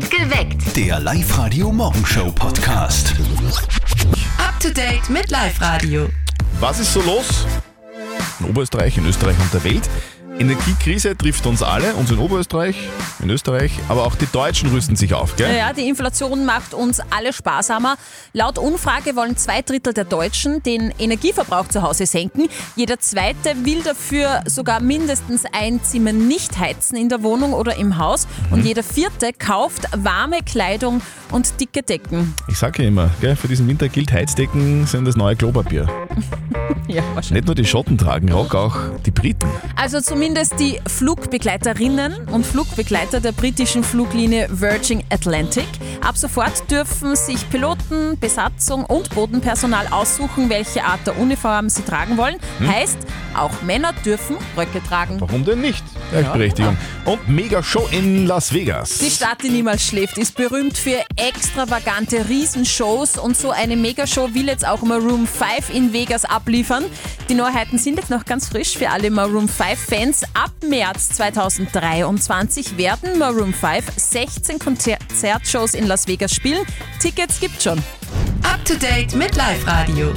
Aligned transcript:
Geweckt. 0.00 0.74
Der 0.74 0.98
Live-Radio-Morgenshow-Podcast. 1.00 3.14
Up 4.38 4.58
to 4.58 4.70
date 4.70 5.10
mit 5.10 5.30
Live 5.30 5.60
Radio. 5.60 6.08
Was 6.60 6.80
ist 6.80 6.94
so 6.94 7.02
los? 7.02 7.46
In 8.40 8.46
Oberösterreich, 8.46 8.96
in 8.96 9.04
Österreich 9.06 9.36
und 9.38 9.52
der 9.52 9.62
Welt. 9.64 9.82
Energiekrise 10.42 11.16
trifft 11.16 11.46
uns 11.46 11.62
alle, 11.62 11.94
uns 11.94 12.10
in 12.10 12.18
Oberösterreich, 12.18 12.74
in 13.22 13.30
Österreich, 13.30 13.78
aber 13.88 14.04
auch 14.04 14.16
die 14.16 14.26
Deutschen 14.26 14.70
rüsten 14.70 14.96
sich 14.96 15.14
auf, 15.14 15.36
gell? 15.36 15.56
Ja, 15.56 15.72
die 15.72 15.88
Inflation 15.88 16.44
macht 16.44 16.74
uns 16.74 16.98
alle 17.10 17.32
sparsamer. 17.32 17.94
Laut 18.32 18.58
Umfrage 18.58 19.14
wollen 19.14 19.36
zwei 19.36 19.62
Drittel 19.62 19.94
der 19.94 20.02
Deutschen 20.02 20.60
den 20.64 20.92
Energieverbrauch 20.98 21.68
zu 21.68 21.82
Hause 21.82 22.06
senken. 22.06 22.48
Jeder 22.74 22.98
zweite 22.98 23.54
will 23.64 23.82
dafür 23.84 24.42
sogar 24.46 24.80
mindestens 24.80 25.44
ein 25.52 25.80
Zimmer 25.84 26.12
nicht 26.12 26.58
heizen 26.58 26.96
in 26.96 27.08
der 27.08 27.22
Wohnung 27.22 27.52
oder 27.52 27.76
im 27.76 27.98
Haus. 27.98 28.26
Und 28.50 28.64
jeder 28.64 28.82
vierte 28.82 29.32
kauft 29.32 29.84
warme 29.96 30.40
Kleidung 30.44 31.02
und 31.30 31.60
dicke 31.60 31.84
Decken. 31.84 32.34
Ich 32.48 32.58
sage 32.58 32.82
ja 32.82 32.88
immer, 32.88 33.10
gell, 33.20 33.36
für 33.36 33.46
diesen 33.46 33.68
Winter 33.68 33.88
gilt 33.88 34.10
Heizdecken 34.10 34.86
sind 34.86 35.04
das 35.04 35.14
neue 35.14 35.36
Klopapier. 35.36 35.86
Ja, 36.88 37.02
wahrscheinlich. 37.14 37.30
Nicht 37.30 37.46
nur 37.46 37.54
die 37.54 37.64
Schotten 37.64 37.96
tragen 37.96 38.30
Rock, 38.30 38.54
auch 38.54 38.76
die 39.06 39.12
Briten. 39.12 39.48
Also 39.76 40.00
zumindest 40.00 40.31
die 40.58 40.80
Flugbegleiterinnen 40.86 42.28
und 42.32 42.46
Flugbegleiter 42.46 43.20
der 43.20 43.32
britischen 43.32 43.84
Fluglinie 43.84 44.48
Virgin 44.50 45.02
Atlantic. 45.10 45.66
Ab 46.02 46.16
sofort 46.16 46.68
dürfen 46.68 47.14
sich 47.14 47.48
Piloten, 47.48 48.18
Besatzung 48.18 48.84
und 48.84 49.14
Bodenpersonal 49.14 49.86
aussuchen, 49.92 50.50
welche 50.50 50.84
Art 50.84 51.06
der 51.06 51.16
Uniform 51.16 51.68
sie 51.68 51.82
tragen 51.82 52.16
wollen. 52.16 52.36
Heißt, 52.60 52.98
auch 53.34 53.62
Männer 53.62 53.92
dürfen 54.04 54.36
Röcke 54.56 54.82
tragen. 54.82 55.20
Warum 55.20 55.44
denn 55.44 55.60
nicht? 55.60 55.84
Gleichberechtigung. 56.10 56.76
Und 57.04 57.28
Mega-Show 57.28 57.88
in 57.92 58.26
Las 58.26 58.52
Vegas. 58.52 58.98
Die 58.98 59.10
Stadt, 59.10 59.42
die 59.42 59.50
niemals 59.50 59.86
schläft, 59.86 60.18
ist 60.18 60.36
berühmt 60.36 60.76
für 60.76 61.02
extravagante 61.16 62.28
Riesenshows 62.28 63.16
und 63.16 63.36
so 63.36 63.50
eine 63.50 63.76
Megashow 63.76 64.34
will 64.34 64.48
jetzt 64.48 64.66
auch 64.66 64.82
Maroon 64.82 65.26
5 65.26 65.72
in 65.72 65.92
Vegas 65.92 66.24
abliefern. 66.24 66.84
Die 67.28 67.34
Neuheiten 67.34 67.78
sind 67.78 67.98
jetzt 67.98 68.10
noch 68.10 68.24
ganz 68.24 68.48
frisch 68.48 68.76
für 68.76 68.90
alle 68.90 69.10
Maroon 69.10 69.48
5-Fans. 69.48 70.24
Ab 70.34 70.50
März 70.68 71.10
2023 71.10 72.76
werden 72.76 73.18
Maroon 73.18 73.54
5 73.54 73.84
16 73.96 74.58
Konzertshows 74.58 75.74
in 75.74 75.86
Las 75.86 75.91
Vegas 76.06 76.34
spielen. 76.34 76.64
Tickets 77.00 77.38
gibt's 77.38 77.64
schon. 77.64 77.78
Up 78.42 78.64
to 78.64 78.74
date 78.74 79.14
mit 79.14 79.36
Live 79.36 79.66
Radio. 79.66 80.12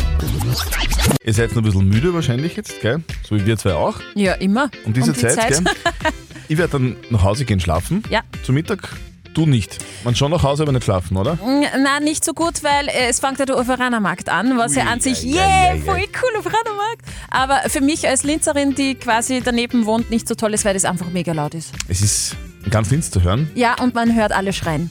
Ihr 1.23 1.33
seid 1.33 1.51
noch 1.51 1.57
ein 1.57 1.63
bisschen 1.63 1.89
müde 1.89 2.13
wahrscheinlich 2.13 2.55
jetzt, 2.55 2.79
gell? 2.81 3.03
So 3.27 3.35
wie 3.35 3.45
wir 3.45 3.57
zwei 3.57 3.73
auch. 3.73 3.99
Ja, 4.15 4.33
immer. 4.33 4.69
Um 4.85 4.93
diese 4.93 5.11
die 5.13 5.19
Zeit, 5.19 5.49
gell? 5.49 5.63
Ich 6.47 6.57
werde 6.59 6.73
dann 6.73 6.95
nach 7.09 7.23
Hause 7.23 7.43
gehen 7.43 7.59
schlafen. 7.59 8.03
Ja. 8.09 8.21
Zum 8.43 8.55
Mittag. 8.55 8.89
Du 9.33 9.45
nicht. 9.45 9.79
Man 10.05 10.15
schon 10.15 10.31
nach 10.31 10.43
Hause, 10.43 10.63
aber 10.63 10.71
nicht 10.71 10.85
schlafen, 10.85 11.17
oder? 11.17 11.37
Nein, 11.43 12.03
nicht 12.05 12.23
so 12.23 12.33
gut, 12.33 12.63
weil 12.63 12.87
äh, 12.87 13.07
es 13.09 13.19
fängt 13.19 13.37
ja 13.39 13.45
der 13.45 13.57
Uferanermarkt 13.59 14.29
an, 14.29 14.57
was 14.57 14.75
ja 14.75 14.83
Ui, 14.83 14.89
an 14.89 15.01
sich, 15.01 15.25
yeah, 15.25 15.43
ei, 15.43 15.71
ei. 15.71 15.81
voll 15.83 15.97
cool, 15.97 16.39
Uferanermarkt. 16.39 17.03
Aber 17.31 17.69
für 17.69 17.81
mich 17.81 18.07
als 18.07 18.23
Linzerin, 18.23 18.75
die 18.75 18.95
quasi 18.95 19.41
daneben 19.43 19.85
wohnt, 19.87 20.09
nicht 20.09 20.25
so 20.27 20.35
toll 20.35 20.53
ist, 20.53 20.63
weil 20.63 20.73
das 20.73 20.85
einfach 20.85 21.09
mega 21.09 21.33
laut 21.33 21.53
ist. 21.53 21.73
Es 21.89 22.01
ist 22.01 22.37
ganz 22.69 22.91
Linz 22.91 23.11
zu 23.11 23.23
hören 23.23 23.49
Ja, 23.55 23.75
und 23.81 23.93
man 23.93 24.15
hört 24.15 24.31
alle 24.31 24.53
schreien. 24.53 24.89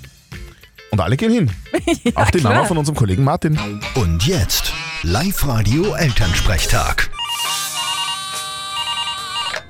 Und 0.95 1.01
alle 1.01 1.17
gehen 1.17 1.33
hin. 1.33 1.51
Auch 2.15 2.31
die 2.31 2.39
klar. 2.39 2.55
Mama 2.55 2.67
von 2.67 2.79
unserem 2.79 2.97
Kollegen 2.97 3.25
Martin. 3.25 3.59
Und 3.97 4.25
jetzt 4.27 4.73
Live-Radio 5.03 5.95
Elternsprechtag. 5.95 7.11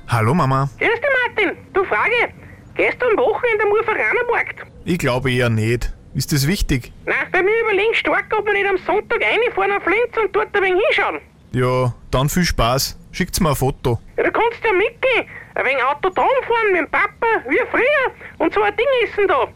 Hallo 0.07 0.35
Mama. 0.35 0.69
Grüß 0.77 0.87
dich, 0.87 1.09
Martin. 1.27 1.57
Du 1.73 1.83
Frage. 1.85 2.31
Gehst 2.75 3.01
du 3.01 3.07
am 3.07 3.17
Wochenende 3.17 3.63
am 3.63 3.71
Uferanermarkt? 3.71 4.61
Ich 4.85 4.99
glaube 4.99 5.31
eher 5.31 5.49
nicht. 5.49 5.91
Ist 6.13 6.31
das 6.31 6.47
wichtig? 6.47 6.93
Nein, 7.05 7.15
bei 7.31 7.41
mir 7.41 7.59
überlegen 7.63 7.93
stark, 7.95 8.25
ob 8.37 8.45
wir 8.45 8.53
nicht 8.53 8.69
am 8.69 8.77
Sonntag 8.77 9.19
reinfahren 9.19 9.71
auf 9.71 9.85
Linz 9.85 10.15
und 10.23 10.33
dort 10.33 10.55
ein 10.55 10.61
wenig 10.61 10.81
hinschauen. 10.89 11.19
Ja, 11.51 11.93
dann 12.11 12.29
viel 12.29 12.45
Spaß. 12.45 12.97
Schickt's 13.11 13.39
mir 13.39 13.49
ein 13.49 13.55
Foto. 13.55 13.99
Ja, 14.17 14.23
du 14.23 14.31
kannst 14.31 14.63
ja 14.63 14.71
mitgehen. 14.73 15.25
Ein 15.55 15.65
wenig 15.65 15.83
Autodrom 15.83 16.27
fahren 16.47 16.71
mit 16.71 16.81
dem 16.81 16.89
Papa, 16.91 17.27
wie 17.49 17.59
früher. 17.71 18.11
Und 18.37 18.53
so 18.53 18.61
ein 18.61 18.75
Ding 18.77 18.85
essen 19.03 19.27
da. 19.27 19.47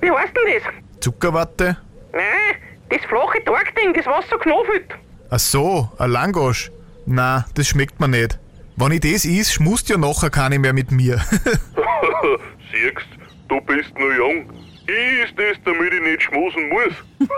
Wie 0.00 0.10
heißt 0.10 0.32
denn 0.34 0.54
das? 0.54 0.81
Zuckerwatte? 1.02 1.76
Nein, 2.12 2.56
das 2.90 3.00
flache 3.08 3.42
Tagding, 3.44 3.92
das 3.94 4.06
was 4.06 4.28
so 4.30 4.38
knofelt. 4.38 4.86
Ach 5.30 5.38
so, 5.38 5.90
ein 5.98 6.10
Langosch. 6.10 6.70
Na, 7.06 7.44
das 7.54 7.68
schmeckt 7.68 7.98
mir 8.00 8.08
nicht. 8.08 8.38
Wenn 8.76 8.92
ich 8.92 9.00
das 9.00 9.24
is, 9.24 9.52
schmust 9.52 9.88
ja 9.88 9.96
nachher 9.98 10.30
keine 10.30 10.58
mehr 10.58 10.72
mit 10.72 10.90
mir. 10.90 11.18
Siehst, 12.72 13.06
du 13.48 13.60
bist 13.62 13.92
noch 13.98 14.12
jung. 14.16 14.48
Ich 14.86 15.24
ist 15.24 15.38
das, 15.38 15.56
damit 15.64 15.92
ich 15.92 16.00
nicht 16.02 16.22
schmusen 16.22 16.68
muss. 16.68 16.92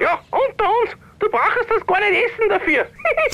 Ja, 0.00 0.18
unter 0.30 0.64
uns. 0.64 0.90
Du 1.20 1.28
brauchst 1.30 1.70
das 1.70 1.86
gar 1.86 2.00
nicht 2.00 2.24
essen 2.24 2.48
dafür. 2.48 2.86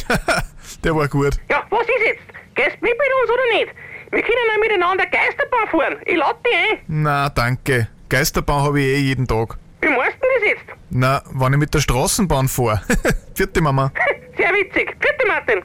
Der 0.85 0.95
war 0.95 1.09
gut. 1.09 1.37
ja, 1.51 1.63
was 1.71 1.81
ist 1.83 2.07
jetzt? 2.07 2.23
Gehst 2.55 2.83
mit 2.83 2.91
mit 2.91 3.11
uns 3.23 3.31
oder 3.31 3.59
nicht? 3.59 3.73
Wir 4.11 4.23
können 4.23 4.37
ja 4.53 4.61
miteinander 4.61 5.07
Geisterbahn 5.07 5.69
fahren. 5.71 5.97
Ich 6.05 6.17
lade 6.17 6.39
dich 6.45 6.55
ein. 6.73 6.79
Na, 6.89 7.29
danke. 7.31 7.89
Geisterbahn 8.09 8.63
habe 8.63 8.81
ich 8.81 8.87
eh 8.87 8.99
jeden 8.99 9.27
Tag. 9.27 9.59
Wie 9.81 9.89
meinst 9.89 10.17
du 10.21 10.27
das 10.41 10.49
jetzt? 10.49 10.79
Na, 10.91 11.23
wenn 11.33 11.53
ich 11.53 11.59
mit 11.59 11.75
der 11.75 11.81
Straßenbahn 11.81 12.49
fahr. 12.49 12.83
Vierte 13.35 13.61
Mama. 13.61 13.93
Sehr 14.37 14.49
witzig. 14.51 14.97
Vierte 15.01 15.27
Martin. 15.27 15.63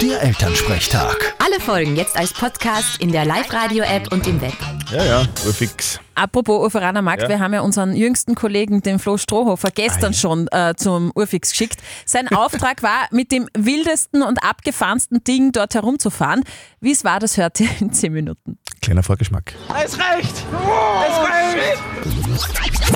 Der 0.00 0.22
Elternsprechtag. 0.22 1.34
Alle 1.44 1.60
Folgen 1.60 1.94
jetzt 1.96 2.16
als 2.16 2.32
Podcast 2.32 3.00
in 3.00 3.12
der 3.12 3.24
Live 3.26 3.52
Radio 3.52 3.84
App 3.84 4.10
und 4.10 4.26
im 4.26 4.40
Web. 4.40 4.54
Ja, 4.90 5.04
ja, 5.04 5.24
fix. 5.52 6.00
Apropos 6.14 6.66
Uferanermarkt, 6.66 7.22
Ja. 7.24 7.28
wir 7.28 7.38
haben 7.38 7.52
ja 7.52 7.60
unseren 7.60 7.94
jüngsten 7.94 8.34
Kollegen, 8.34 8.80
den 8.80 8.98
Flo 8.98 9.18
Strohhofer, 9.18 9.70
gestern 9.72 10.14
schon 10.14 10.48
äh, 10.50 10.74
zum 10.76 11.12
Urfix 11.14 11.50
geschickt. 11.50 11.78
Sein 12.06 12.26
Auftrag 12.34 12.82
war, 12.82 13.06
mit 13.12 13.30
dem 13.30 13.46
wildesten 13.56 14.22
und 14.22 14.42
abgefahrensten 14.42 15.22
Ding 15.22 15.52
dort 15.52 15.74
herumzufahren. 15.74 16.42
Wie 16.80 16.92
es 16.92 17.04
war, 17.04 17.20
das 17.20 17.36
hört 17.36 17.60
ihr 17.60 17.68
in 17.80 17.92
10 17.92 18.12
Minuten. 18.12 18.58
Kleiner 18.88 19.02
Vorgeschmack. 19.02 19.54
Es 19.84 19.98
reicht! 19.98 20.32
Es 20.32 21.18
reicht! 21.18 21.82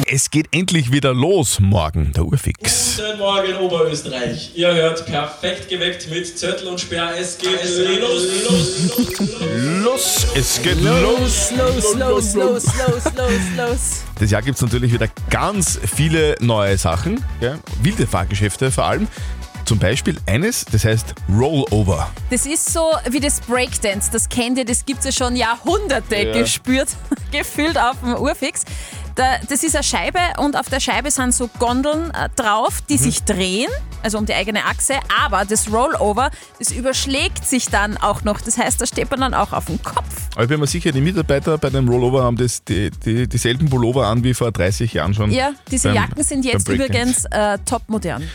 Es 0.07 0.31
geht 0.31 0.47
endlich 0.51 0.91
wieder 0.91 1.13
los 1.13 1.61
morgen, 1.61 2.15
der 2.15 2.25
Urfix. 2.25 2.97
Guten 2.97 3.19
Morgen 3.19 3.57
Oberösterreich. 3.59 4.53
Ihr 4.55 4.73
hört 4.73 5.05
perfekt 5.05 5.69
geweckt 5.69 6.09
mit 6.09 6.39
Zettel 6.39 6.69
und 6.69 6.81
Sperr. 6.81 7.11
Es 7.21 7.37
geht 7.37 7.63
los, 8.01 8.25
los, 8.49 8.89
los. 8.89 9.29
Los, 9.85 10.27
es 10.35 10.63
geht 10.63 10.81
los. 10.81 11.51
los, 11.51 11.53
los, 11.59 11.95
los, 11.95 12.35
los, 12.35 12.65
los, 12.75 13.43
los. 13.59 13.81
Das 14.19 14.31
Jahr 14.31 14.41
gibt 14.41 14.57
es 14.57 14.63
natürlich 14.63 14.95
wieder 14.95 15.09
ganz 15.29 15.79
viele 15.95 16.37
neue 16.41 16.79
Sachen, 16.79 17.23
wilde 17.83 18.07
Fahrgeschäfte 18.07 18.71
vor 18.71 18.85
allem. 18.85 19.09
Zum 19.65 19.79
Beispiel 19.79 20.19
eines, 20.27 20.65
das 20.65 20.85
heißt 20.85 21.15
Rollover. 21.35 22.11
Das 22.31 22.47
ist 22.47 22.73
so 22.73 22.91
wie 23.11 23.21
das 23.21 23.41
Breakdance, 23.41 24.11
das 24.11 24.29
kennt 24.29 24.59
ihr, 24.59 24.65
das 24.65 24.85
gibt 24.85 25.01
es 25.01 25.05
ja 25.07 25.13
schon 25.13 25.37
Jahrhunderte 25.37 26.17
Ja. 26.17 26.33
gespürt, 26.41 26.89
gefühlt 27.33 27.79
auf 27.79 27.99
dem 28.01 28.15
Urfix. 28.15 28.65
Da, 29.15 29.25
das 29.49 29.63
ist 29.63 29.75
eine 29.77 29.83
Scheibe 29.85 30.19
und 30.39 30.57
auf 30.57 30.71
der 30.71 30.81
Scheibe 30.81 31.11
sind 31.11 31.35
so 31.35 31.49
Gondeln 31.59 32.11
äh, 32.13 32.31
drauf, 32.35 32.81
die 32.89 32.97
sich 32.97 33.25
drehen, 33.25 33.69
also 34.03 34.17
um 34.17 34.25
die 34.25 34.33
eigene 34.33 34.65
Achse, 34.65 34.95
aber 35.23 35.45
das 35.45 35.71
Rollover, 35.71 36.31
das 36.59 36.73
überschlägt 36.73 37.47
sich 37.47 37.67
dann 37.67 37.99
auch 37.99 38.25
noch. 38.25 38.41
Das 38.41 38.57
heißt, 38.57 38.81
da 38.81 38.87
steht 38.87 39.11
man 39.11 39.21
dann 39.21 39.35
auch 39.35 39.53
auf 39.53 39.67
dem 39.67 39.83
Kopf. 39.83 40.07
Aber 40.35 40.45
ich 40.45 40.49
bin 40.49 40.59
mir 40.61 40.67
sicher, 40.67 40.93
die 40.93 41.03
Mitarbeiter 41.03 41.59
bei 41.59 41.69
dem 41.69 41.87
Rollover 41.91 42.25
haben 42.25 42.39
das, 42.39 42.65
die, 42.65 42.91
die, 42.91 43.29
dieselben 43.29 43.69
Pullover 43.69 44.07
an 44.07 44.25
wie 44.25 44.33
vor 44.33 44.51
30 44.51 44.95
Jahren 44.95 45.13
schon. 45.13 45.31
Ja, 45.31 45.51
diese 45.71 45.89
beim- 45.89 45.97
Jacken 45.97 46.25
sind 46.25 46.47
jetzt 46.47 46.67
übrigens 46.71 47.27
äh, 47.27 47.59
top 47.67 47.83
modern. 47.89 48.27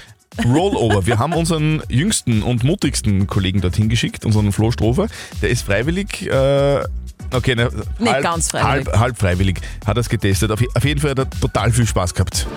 Rollover. 0.45 1.05
Wir 1.05 1.19
haben 1.19 1.33
unseren 1.33 1.81
jüngsten 1.89 2.43
und 2.43 2.63
mutigsten 2.63 3.27
Kollegen 3.27 3.61
dorthin 3.61 3.89
geschickt, 3.89 4.25
unseren 4.25 4.51
Flo 4.51 4.71
Strofer. 4.71 5.07
Der 5.41 5.49
ist 5.49 5.63
freiwillig, 5.63 6.27
äh, 6.27 6.83
okay, 7.31 7.55
ne, 7.55 7.69
Nicht 7.99 8.13
halb, 8.13 8.23
ganz 8.23 8.51
freiwillig. 8.51 8.87
Halb, 8.87 8.99
halb 8.99 9.17
freiwillig 9.17 9.61
hat 9.85 9.97
er 9.97 10.01
es 10.01 10.09
getestet. 10.09 10.51
Auf, 10.51 10.61
auf 10.73 10.85
jeden 10.85 10.99
Fall 10.99 11.11
hat 11.11 11.19
er 11.19 11.29
total 11.29 11.71
viel 11.71 11.87
Spaß 11.87 12.13
gehabt. 12.13 12.47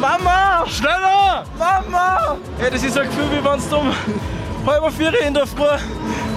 Mama! 0.00 0.64
Schneller! 0.68 1.44
Mama! 1.58 2.36
Ja, 2.60 2.70
das 2.70 2.82
ist 2.82 2.98
ein 2.98 3.06
Gefühl, 3.06 3.24
wie 3.30 3.44
wenn 3.44 3.70
du 3.70 3.76
um 3.76 3.92
halb 4.66 4.92
vier 4.92 5.20
in 5.26 5.34
der 5.34 5.46
Früh 5.46 5.64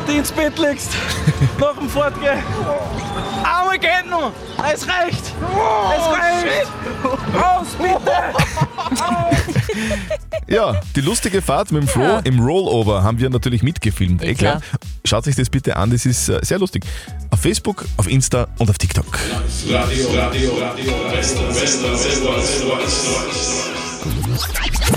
dich 0.08 0.18
ins 0.18 0.32
Bett 0.32 0.58
legst. 0.60 0.92
nach 1.60 1.76
dem 1.78 1.90
Fortgehen. 1.90 2.44
Einmal 3.44 3.78
geht 3.80 4.10
noch! 4.10 4.32
Es 4.74 4.88
reicht! 4.88 5.24
Es 5.24 6.06
reicht! 6.08 6.68
Raus, 7.34 7.68
bitte! 7.78 8.12
Ja, 10.48 10.80
die 10.96 11.02
lustige 11.02 11.42
Fahrt 11.42 11.72
mit 11.72 11.84
dem 11.84 11.88
Flo 11.90 12.04
Ja. 12.04 12.20
im 12.20 12.40
Rollover 12.40 13.04
haben 13.04 13.20
wir 13.20 13.30
natürlich 13.30 13.64
mitgefilmt. 13.64 14.24
Eh 14.24 14.30
Eh 14.32 14.36
klar. 14.36 14.62
Schaut 15.06 15.26
sich 15.26 15.36
das 15.36 15.50
bitte 15.50 15.76
an, 15.76 15.92
das 15.92 16.06
ist 16.06 16.30
äh, 16.30 16.40
sehr 16.42 16.58
lustig. 16.60 16.86
Auf 17.32 17.40
Facebook, 17.42 17.86
auf 17.98 18.08
Insta 18.08 18.48
und 18.58 18.70
auf 18.70 18.78
TikTok. 18.78 19.06
Radio, 19.70 20.08
Radio, 20.16 20.52
Radio, 20.56 20.92
bester, 21.12 21.42
bester, 21.48 21.90
bester, 21.90 22.32
bester, 22.36 22.78
bester. 22.78 23.77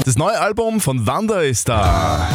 Das 0.05 0.17
neue 0.17 0.39
Album 0.39 0.81
von 0.81 1.07
Wanda 1.07 1.41
ist 1.41 1.69
da. 1.69 2.29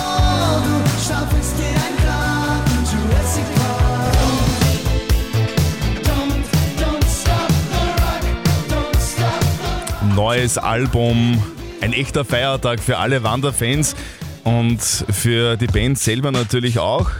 neues 10.15 10.57
Album. 10.57 11.43
Ein 11.81 11.93
echter 11.93 12.23
Feiertag 12.23 12.79
für 12.79 12.97
alle 12.97 13.21
Wanderfans 13.23 13.95
und 14.43 14.81
für 14.81 15.57
die 15.57 15.67
Band 15.67 15.99
selber 15.99 16.31
natürlich 16.31 16.79
auch. 16.79 17.11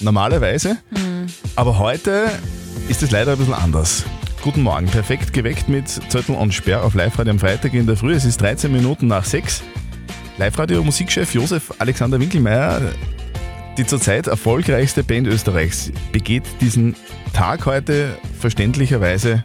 Normalerweise. 0.00 0.78
Aber 1.56 1.78
heute 1.78 2.30
ist 2.88 3.02
es 3.02 3.10
leider 3.10 3.32
ein 3.32 3.38
bisschen 3.38 3.54
anders. 3.54 4.04
Guten 4.46 4.62
Morgen, 4.62 4.86
perfekt 4.86 5.32
geweckt 5.32 5.68
mit 5.68 5.88
Zettel 5.88 6.36
und 6.36 6.54
Sperr 6.54 6.84
auf 6.84 6.94
Live-Radio 6.94 7.32
am 7.32 7.40
Freitag 7.40 7.74
in 7.74 7.84
der 7.84 7.96
Früh. 7.96 8.12
Es 8.12 8.24
ist 8.24 8.40
13 8.40 8.70
Minuten 8.70 9.08
nach 9.08 9.24
6. 9.24 9.64
Live-Radio-Musikchef 10.38 11.34
Josef 11.34 11.74
Alexander 11.78 12.20
Winkelmeier, 12.20 12.80
die 13.76 13.84
zurzeit 13.84 14.28
erfolgreichste 14.28 15.02
Band 15.02 15.26
Österreichs, 15.26 15.90
begeht 16.12 16.44
diesen 16.60 16.94
Tag 17.32 17.66
heute 17.66 18.16
verständlicherweise 18.38 19.44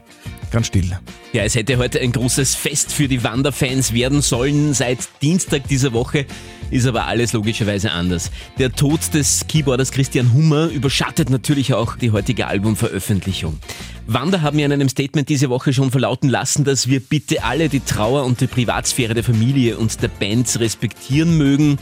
ganz 0.51 0.67
still. 0.67 0.95
Ja, 1.33 1.45
es 1.45 1.55
hätte 1.55 1.79
heute 1.79 1.99
ein 1.99 2.11
großes 2.11 2.53
Fest 2.53 2.93
für 2.93 3.07
die 3.07 3.23
Wanderfans 3.23 3.93
werden 3.93 4.21
sollen. 4.21 4.75
Seit 4.75 4.99
Dienstag 5.23 5.67
dieser 5.67 5.93
Woche 5.93 6.27
ist 6.71 6.87
aber 6.87 7.05
alles 7.05 7.33
logischerweise 7.33 7.91
anders. 7.91 8.31
Der 8.57 8.71
Tod 8.71 8.99
des 9.13 9.45
Keyboarders 9.47 9.91
Christian 9.91 10.33
Hummer 10.33 10.67
überschattet 10.67 11.29
natürlich 11.29 11.73
auch 11.73 11.95
die 11.97 12.11
heutige 12.11 12.47
Albumveröffentlichung. 12.47 13.59
Wander 14.07 14.41
haben 14.41 14.57
ja 14.57 14.65
in 14.65 14.71
einem 14.71 14.89
Statement 14.89 15.29
diese 15.29 15.49
Woche 15.49 15.73
schon 15.73 15.91
verlauten 15.91 16.29
lassen, 16.29 16.63
dass 16.63 16.87
wir 16.87 16.99
bitte 16.99 17.43
alle 17.43 17.69
die 17.69 17.81
Trauer 17.81 18.25
und 18.25 18.41
die 18.41 18.47
Privatsphäre 18.47 19.13
der 19.13 19.23
Familie 19.23 19.77
und 19.77 20.01
der 20.01 20.07
Bands 20.07 20.59
respektieren 20.59 21.37
mögen 21.37 21.77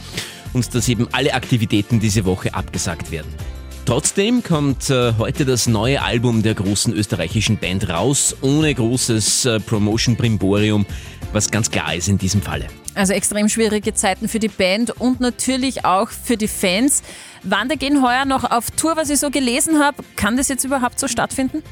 und 0.52 0.74
dass 0.74 0.88
eben 0.88 1.08
alle 1.12 1.34
Aktivitäten 1.34 2.00
diese 2.00 2.24
Woche 2.24 2.52
abgesagt 2.54 3.10
werden. 3.10 3.28
Trotzdem 3.86 4.42
kommt 4.42 4.90
äh, 4.90 5.14
heute 5.18 5.44
das 5.44 5.66
neue 5.66 6.02
Album 6.02 6.42
der 6.42 6.54
großen 6.54 6.92
österreichischen 6.92 7.56
Band 7.56 7.88
raus, 7.88 8.36
ohne 8.40 8.72
großes 8.74 9.46
äh, 9.46 9.60
Promotion-Brimborium, 9.60 10.86
was 11.32 11.50
ganz 11.50 11.70
klar 11.70 11.94
ist 11.94 12.08
in 12.08 12.18
diesem 12.18 12.42
Falle. 12.42 12.66
Also 12.94 13.12
extrem 13.12 13.48
schwierige 13.48 13.94
Zeiten 13.94 14.28
für 14.28 14.38
die 14.38 14.48
Band 14.48 14.90
und 15.00 15.20
natürlich 15.20 15.84
auch 15.84 16.10
für 16.10 16.36
die 16.36 16.48
Fans. 16.48 17.02
Wander 17.42 17.76
gehen 17.76 18.02
heuer 18.02 18.24
noch 18.24 18.50
auf 18.50 18.70
Tour, 18.72 18.96
was 18.96 19.10
ich 19.10 19.18
so 19.18 19.30
gelesen 19.30 19.78
habe. 19.80 20.04
Kann 20.16 20.36
das 20.36 20.48
jetzt 20.48 20.64
überhaupt 20.64 21.00
so 21.00 21.08
stattfinden? 21.08 21.62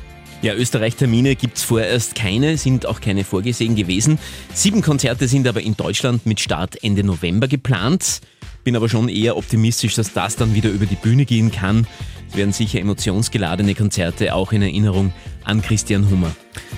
Ja, 0.41 0.55
Österreich-Termine 0.55 1.35
gibt's 1.35 1.65
vorerst 1.65 2.15
keine, 2.15 2.57
sind 2.57 2.87
auch 2.87 3.01
keine 3.01 3.25
vorgesehen 3.25 3.75
gewesen. 3.75 4.21
Sieben 4.55 4.83
Konzerte 4.83 5.27
sind 5.27 5.49
aber 5.49 5.61
in 5.61 5.77
Deutschland 5.77 6.27
mit 6.27 6.39
Start 6.39 6.83
Ende 6.85 7.03
November 7.03 7.49
geplant. 7.49 8.21
Bin 8.69 8.77
aber 8.77 8.91
schon 8.91 9.09
eher 9.09 9.39
optimistisch, 9.39 9.95
dass 9.95 10.13
das 10.13 10.37
dann 10.37 10.55
wieder 10.55 10.69
über 10.69 10.85
die 10.85 10.95
Bühne 10.95 11.25
gehen 11.25 11.51
kann. 11.51 11.87
Es 12.31 12.37
werden 12.37 12.53
sicher 12.53 12.79
emotionsgeladene 12.81 13.75
Konzerte, 13.75 14.35
auch 14.35 14.53
in 14.53 14.61
Erinnerung 14.61 15.15
an 15.43 15.63
Christian 15.63 16.11
Hummer. 16.11 16.31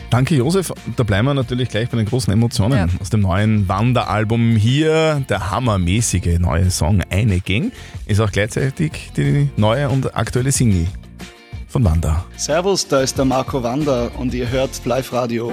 Danke, 0.08 0.37
Josef. 0.37 0.72
Da 0.94 1.02
bleiben 1.02 1.26
wir 1.26 1.34
natürlich 1.34 1.69
gleich 1.69 1.88
bei 1.88 1.96
den 1.96 2.06
großen 2.06 2.32
Emotionen 2.32 2.78
Ja. 2.78 2.87
aus 3.00 3.10
dem 3.10 3.22
neuen 3.22 3.66
Wanderalbum 3.69 4.54
hier. 4.54 5.25
Der 5.28 5.50
hammermäßige 5.50 6.38
neue 6.38 6.70
Song 6.70 7.02
Eine 7.10 7.40
Gang 7.40 7.72
ist 8.06 8.20
auch 8.20 8.31
gleichzeitig 8.31 9.10
die 9.16 9.48
neue 9.56 9.88
und 9.88 10.14
aktuelle 10.14 10.52
Single 10.52 10.87
von 11.66 11.82
Wander. 11.82 12.25
Servus, 12.37 12.87
da 12.87 13.00
ist 13.00 13.19
der 13.19 13.25
Marco 13.25 13.64
Wander 13.64 14.12
und 14.16 14.32
ihr 14.32 14.48
hört 14.48 14.81
Live-Radio. 14.84 15.52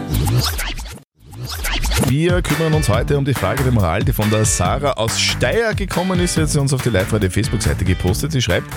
Wir 2.09 2.41
kümmern 2.41 2.73
uns 2.73 2.87
heute 2.87 3.17
um 3.17 3.25
die 3.25 3.33
Frage 3.33 3.63
der 3.63 3.73
Moral, 3.73 4.01
die 4.01 4.13
von 4.13 4.29
der 4.29 4.45
Sarah 4.45 4.93
aus 4.93 5.19
Steyr 5.19 5.75
gekommen 5.75 6.21
ist. 6.21 6.35
Sie 6.35 6.41
hat 6.41 6.49
sie 6.49 6.59
uns 6.59 6.71
auf 6.71 6.81
die 6.81 6.89
Live-Radio-Facebook-Seite 6.89 7.83
gepostet. 7.83 8.31
Sie 8.31 8.41
schreibt, 8.41 8.73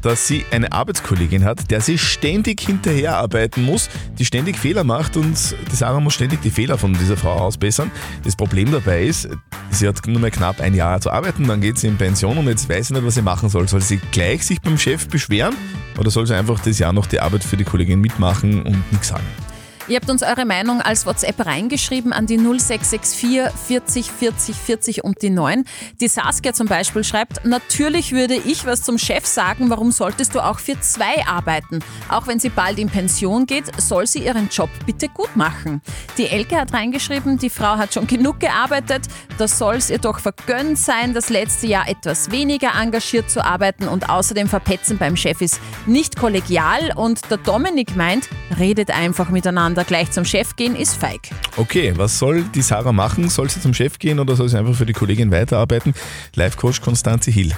dass 0.00 0.26
sie 0.26 0.46
eine 0.50 0.72
Arbeitskollegin 0.72 1.44
hat, 1.44 1.70
der 1.70 1.82
sie 1.82 1.98
ständig 1.98 2.62
hinterherarbeiten 2.62 3.64
muss, 3.64 3.90
die 4.18 4.24
ständig 4.24 4.56
Fehler 4.56 4.82
macht 4.82 5.18
und 5.18 5.36
die 5.70 5.76
Sarah 5.76 6.00
muss 6.00 6.14
ständig 6.14 6.40
die 6.40 6.48
Fehler 6.48 6.78
von 6.78 6.94
dieser 6.94 7.18
Frau 7.18 7.32
ausbessern. 7.32 7.90
Das 8.24 8.34
Problem 8.34 8.72
dabei 8.72 9.04
ist, 9.04 9.28
sie 9.70 9.86
hat 9.86 10.06
nur 10.06 10.18
mehr 10.18 10.30
knapp 10.30 10.60
ein 10.60 10.74
Jahr 10.74 11.02
zu 11.02 11.10
arbeiten, 11.10 11.46
dann 11.46 11.60
geht 11.60 11.78
sie 11.78 11.86
in 11.86 11.98
Pension 11.98 12.38
und 12.38 12.48
jetzt 12.48 12.66
weiß 12.66 12.88
sie 12.88 12.94
nicht, 12.94 13.04
was 13.04 13.14
sie 13.14 13.22
machen 13.22 13.50
soll. 13.50 13.68
Soll 13.68 13.82
sie 13.82 14.00
gleich 14.10 14.46
sich 14.46 14.58
beim 14.62 14.78
Chef 14.78 15.06
beschweren 15.06 15.54
oder 15.98 16.10
soll 16.10 16.26
sie 16.26 16.34
einfach 16.34 16.60
das 16.60 16.78
Jahr 16.78 16.94
noch 16.94 17.04
die 17.04 17.20
Arbeit 17.20 17.44
für 17.44 17.58
die 17.58 17.64
Kollegin 17.64 18.00
mitmachen 18.00 18.62
und 18.62 18.90
nichts 18.90 19.08
sagen? 19.08 19.49
Ihr 19.90 19.96
habt 19.96 20.08
uns 20.08 20.22
eure 20.22 20.44
Meinung 20.44 20.80
als 20.80 21.04
WhatsApp 21.04 21.44
reingeschrieben 21.44 22.12
an 22.12 22.24
die 22.24 22.38
0664 22.38 23.50
40 23.66 24.08
40 24.08 24.54
40 24.56 25.02
und 25.02 25.20
die 25.20 25.30
9. 25.30 25.64
Die 26.00 26.06
Saskia 26.06 26.52
zum 26.52 26.68
Beispiel 26.68 27.02
schreibt, 27.02 27.44
natürlich 27.44 28.12
würde 28.12 28.36
ich 28.36 28.64
was 28.66 28.84
zum 28.84 28.98
Chef 28.98 29.26
sagen, 29.26 29.68
warum 29.68 29.90
solltest 29.90 30.36
du 30.36 30.44
auch 30.44 30.60
für 30.60 30.78
zwei 30.80 31.26
arbeiten? 31.26 31.80
Auch 32.08 32.28
wenn 32.28 32.38
sie 32.38 32.50
bald 32.50 32.78
in 32.78 32.88
Pension 32.88 33.46
geht, 33.46 33.64
soll 33.80 34.06
sie 34.06 34.20
ihren 34.20 34.48
Job 34.48 34.70
bitte 34.86 35.08
gut 35.08 35.34
machen. 35.34 35.82
Die 36.18 36.28
Elke 36.28 36.54
hat 36.54 36.72
reingeschrieben, 36.72 37.38
die 37.38 37.50
Frau 37.50 37.76
hat 37.76 37.92
schon 37.92 38.06
genug 38.06 38.38
gearbeitet, 38.38 39.08
da 39.38 39.48
soll 39.48 39.74
es 39.74 39.90
ihr 39.90 39.98
doch 39.98 40.20
vergönnt 40.20 40.78
sein, 40.78 41.14
das 41.14 41.30
letzte 41.30 41.66
Jahr 41.66 41.88
etwas 41.88 42.30
weniger 42.30 42.80
engagiert 42.80 43.28
zu 43.28 43.44
arbeiten 43.44 43.88
und 43.88 44.08
außerdem 44.08 44.46
verpetzen 44.46 44.98
beim 44.98 45.16
Chef 45.16 45.40
ist 45.40 45.58
nicht 45.86 46.14
kollegial 46.14 46.92
und 46.94 47.28
der 47.28 47.38
Dominik 47.38 47.96
meint, 47.96 48.28
redet 48.56 48.92
einfach 48.92 49.30
miteinander, 49.30 49.79
gleich 49.84 50.10
zum 50.10 50.24
Chef 50.24 50.56
gehen 50.56 50.76
ist 50.76 50.96
feig. 50.96 51.30
Okay, 51.56 51.92
was 51.96 52.18
soll 52.18 52.42
die 52.54 52.62
Sarah 52.62 52.92
machen? 52.92 53.28
Soll 53.28 53.48
sie 53.50 53.60
zum 53.60 53.74
Chef 53.74 53.98
gehen 53.98 54.18
oder 54.20 54.36
soll 54.36 54.48
sie 54.48 54.58
einfach 54.58 54.74
für 54.74 54.86
die 54.86 54.92
Kollegin 54.92 55.30
weiterarbeiten? 55.30 55.94
Live-Coach 56.34 56.80
Konstanze 56.80 57.30
Hill. 57.30 57.52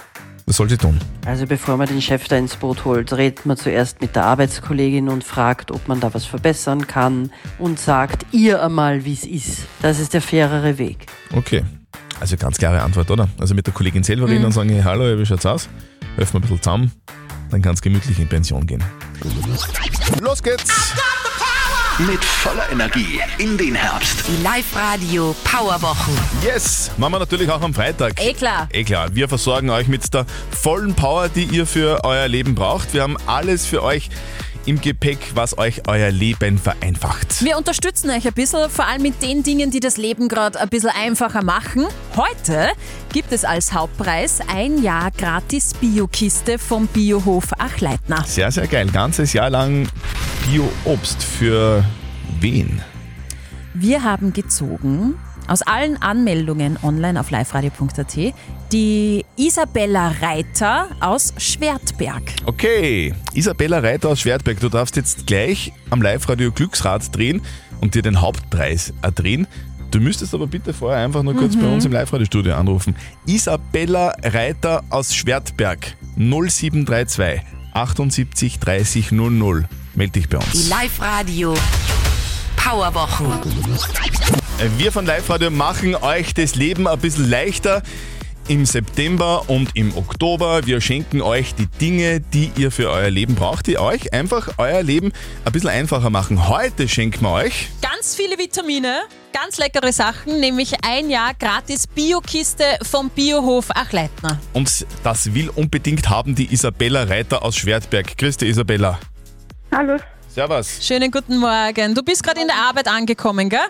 Was 0.47 0.57
soll 0.57 0.69
sie 0.69 0.77
tun? 0.77 0.99
Also 1.25 1.47
bevor 1.47 1.77
man 1.77 1.87
den 1.87 2.03
Chef 2.03 2.27
da 2.27 2.37
ins 2.37 2.57
Boot 2.57 2.85
holt, 2.85 3.13
redet 3.13 3.47
man 3.47 3.57
zuerst 3.57 4.01
mit 4.01 4.17
der 4.17 4.25
Arbeitskollegin 4.25 5.09
und 5.09 5.23
fragt, 5.23 5.71
ob 5.71 5.87
man 5.87 6.01
da 6.01 6.13
was 6.13 6.25
verbessern 6.25 6.87
kann 6.89 7.31
und 7.59 7.79
sagt 7.79 8.27
ihr 8.33 8.61
einmal, 8.63 9.05
wie 9.05 9.13
es 9.13 9.25
ist. 9.25 9.59
Das 9.83 10.01
ist 10.01 10.15
der 10.15 10.21
fairere 10.21 10.79
Weg. 10.79 11.07
Okay. 11.33 11.63
Also 12.19 12.37
ganz 12.37 12.59
klare 12.59 12.83
Antwort, 12.83 13.11
oder? 13.11 13.29
Also 13.39 13.55
mit 13.55 13.67
der 13.67 13.75
Kollegin 13.75 14.03
selber 14.03 14.27
reden 14.29 14.41
Mhm. 14.41 14.47
und 14.47 14.53
sagen, 14.53 14.71
hey, 14.71 14.83
hallo, 14.83 15.19
wie 15.19 15.27
schaut's 15.27 15.47
aus? 15.47 15.69
Helfen 16.17 16.35
wir 16.35 16.39
ein 16.39 16.43
bisschen 16.43 16.63
zusammen, 16.63 16.93
dann 17.51 17.63
kann 17.63 17.75
es 17.75 17.81
gemütlich 17.83 18.19
in 18.19 18.29
Pension 18.29 18.67
gehen. 18.67 18.83
Los 20.21 20.43
geht's! 20.43 20.93
Mit 22.07 22.25
voller 22.25 22.71
Energie 22.73 23.21
in 23.39 23.59
den 23.59 23.75
Herbst. 23.75 24.25
Die 24.27 24.43
Live-Radio 24.43 25.37
Powerwochen. 25.45 26.15
Yes! 26.43 26.91
Machen 26.97 27.13
wir 27.13 27.19
natürlich 27.19 27.51
auch 27.51 27.61
am 27.61 27.75
Freitag. 27.75 28.15
Eh 28.19 28.33
klar. 28.33 28.67
Eh 28.73 28.83
klar, 28.83 29.15
wir 29.15 29.29
versorgen 29.29 29.69
euch 29.71 29.89
mit 29.89 30.13
der 30.13 30.27
vollen 30.51 30.95
Power, 30.95 31.29
die 31.29 31.45
ihr 31.45 31.67
für 31.67 32.03
euer 32.05 32.27
Leben 32.29 32.55
braucht. 32.55 32.95
Wir 32.95 33.03
haben 33.03 33.17
alles 33.27 33.67
für 33.67 33.83
euch 33.83 34.09
im 34.67 34.81
Gepäck, 34.81 35.19
was 35.35 35.59
euch 35.59 35.89
euer 35.89 36.11
Leben 36.11 36.59
vereinfacht. 36.59 37.45
Wir 37.45 37.57
unterstützen 37.57 38.11
euch 38.11 38.27
ein 38.27 38.33
bisschen, 38.33 38.71
vor 38.71 38.87
allem 38.87 39.03
mit 39.03 39.23
den 39.23 39.43
Dingen, 39.43 39.71
die 39.71 39.81
das 39.81 39.97
Leben 39.97 40.29
gerade 40.29 40.61
ein 40.61 40.69
bisschen 40.69 40.91
einfacher 40.91 41.43
machen. 41.43 41.87
Heute 42.17 42.69
gibt 43.13 43.33
es 43.33 43.45
als 43.45 43.73
Hauptpreis 43.73 44.41
ein 44.47 44.83
Jahr 44.83 45.11
gratis 45.11 45.75
Biokiste 45.75 46.59
vom 46.59 46.87
Biohof 46.87 47.53
Achleitner. 47.59 48.25
Sehr, 48.25 48.51
sehr 48.51 48.67
geil. 48.67 48.89
Ganzes 48.93 49.33
Jahr 49.33 49.51
lang 49.51 49.89
Bio-Obst 50.47 51.23
für 51.23 51.85
wen? 52.41 52.83
Wir 53.75 54.05
haben 54.05 54.33
gezogen 54.33 55.15
aus 55.53 55.61
allen 55.63 56.01
Anmeldungen 56.01 56.79
online 56.83 57.21
auf 57.21 57.31
liveradio.at 57.31 58.17
die 58.73 59.23
Isabella 59.37 60.15
Reiter 60.23 60.89
aus 61.01 61.35
Schwertberg. 61.37 62.23
Okay, 62.47 63.13
Isabella 63.35 63.81
Reiter 63.81 64.09
aus 64.09 64.21
Schwertberg, 64.21 64.61
du 64.61 64.71
darfst 64.71 64.97
jetzt 64.97 65.27
gleich 65.27 65.71
am 65.91 66.01
Live-Radio 66.01 66.51
Glücksrad 66.53 67.15
drehen 67.15 67.43
und 67.83 67.95
dir 67.95 68.01
den 68.01 68.23
Hauptpreis 68.23 68.95
erdrehen. 69.03 69.47
Du 69.91 70.01
müsstest 70.01 70.33
aber 70.33 70.47
bitte 70.47 70.73
vorher 70.73 71.05
einfach 71.05 71.23
nur 71.23 71.35
kurz 71.37 71.55
Mhm. 71.55 71.61
bei 71.61 71.69
uns 71.69 71.85
im 71.85 71.93
Live-Radio-Studio 71.93 72.55
anrufen. 72.55 72.97
Isabella 73.27 74.15
Reiter 74.25 74.83
aus 74.89 75.15
Schwertberg 75.15 75.97
0732 76.17 77.43
78 77.75 78.59
30 78.59 79.13
00. 79.13 79.69
Meld 79.95 80.15
dich 80.15 80.31
bei 80.31 80.39
Die 80.39 80.47
uns. 80.57 80.71
Live-Radio 80.71 81.53
Powerwochen. 82.57 83.27
Wir 84.79 84.93
von 84.93 85.07
Live-Radio 85.07 85.51
machen 85.51 85.97
euch 85.97 86.35
das 86.35 86.55
Leben 86.55 86.87
ein 86.87 86.99
bisschen 86.99 87.29
leichter. 87.29 87.83
Im 88.49 88.65
September 88.67 89.49
und 89.49 89.71
im 89.75 89.97
Oktober. 89.97 90.67
Wir 90.67 90.81
schenken 90.81 91.21
euch 91.21 91.55
die 91.55 91.67
Dinge, 91.67 92.21
die 92.21 92.53
ihr 92.57 92.71
für 92.71 92.91
euer 92.91 93.11
Leben 93.11 93.35
braucht, 93.35 93.67
die 93.67 93.79
euch 93.79 94.13
einfach 94.13 94.51
euer 94.59 94.83
Leben 94.83 95.13
ein 95.45 95.53
bisschen 95.53 95.71
einfacher 95.71 96.11
machen. 96.11 96.49
Heute 96.49 96.89
schenken 96.89 97.23
wir 97.25 97.33
euch 97.33 97.69
Ganz 97.81 98.15
viele 98.15 98.39
Vitamine, 98.39 99.01
ganz 99.33 99.59
leckere 99.59 99.93
Sachen, 99.93 100.41
nämlich 100.41 100.73
ein 100.85 101.09
Jahr 101.11 101.35
gratis 101.35 101.87
Biokiste 101.87 102.65
vom 102.83 103.11
Biohof 103.11 103.71
Achleitner. 103.71 104.39
und 104.53 104.87
das 105.05 105.35
will 105.35 105.49
unbedingt 105.51 106.09
haben 106.09 106.35
die 106.35 106.53
Isabella 106.53 107.05
Reiter 107.05 107.45
aus 107.45 107.57
Schwertberg. 107.57 108.17
Grüß 108.19 108.37
dich, 108.39 108.51
Isabella. 108.51 108.99
Hallo. 109.75 109.97
Servus. 110.29 110.79
Schönen 110.81 111.11
guten 111.11 111.37
Morgen. 111.39 111.95
Du 111.95 112.03
bist 112.03 112.23
gerade 112.23 112.41
in 112.41 112.47
der 112.49 112.57
Arbeit 112.57 112.89
angekommen, 112.89 113.49
gell? 113.49 113.61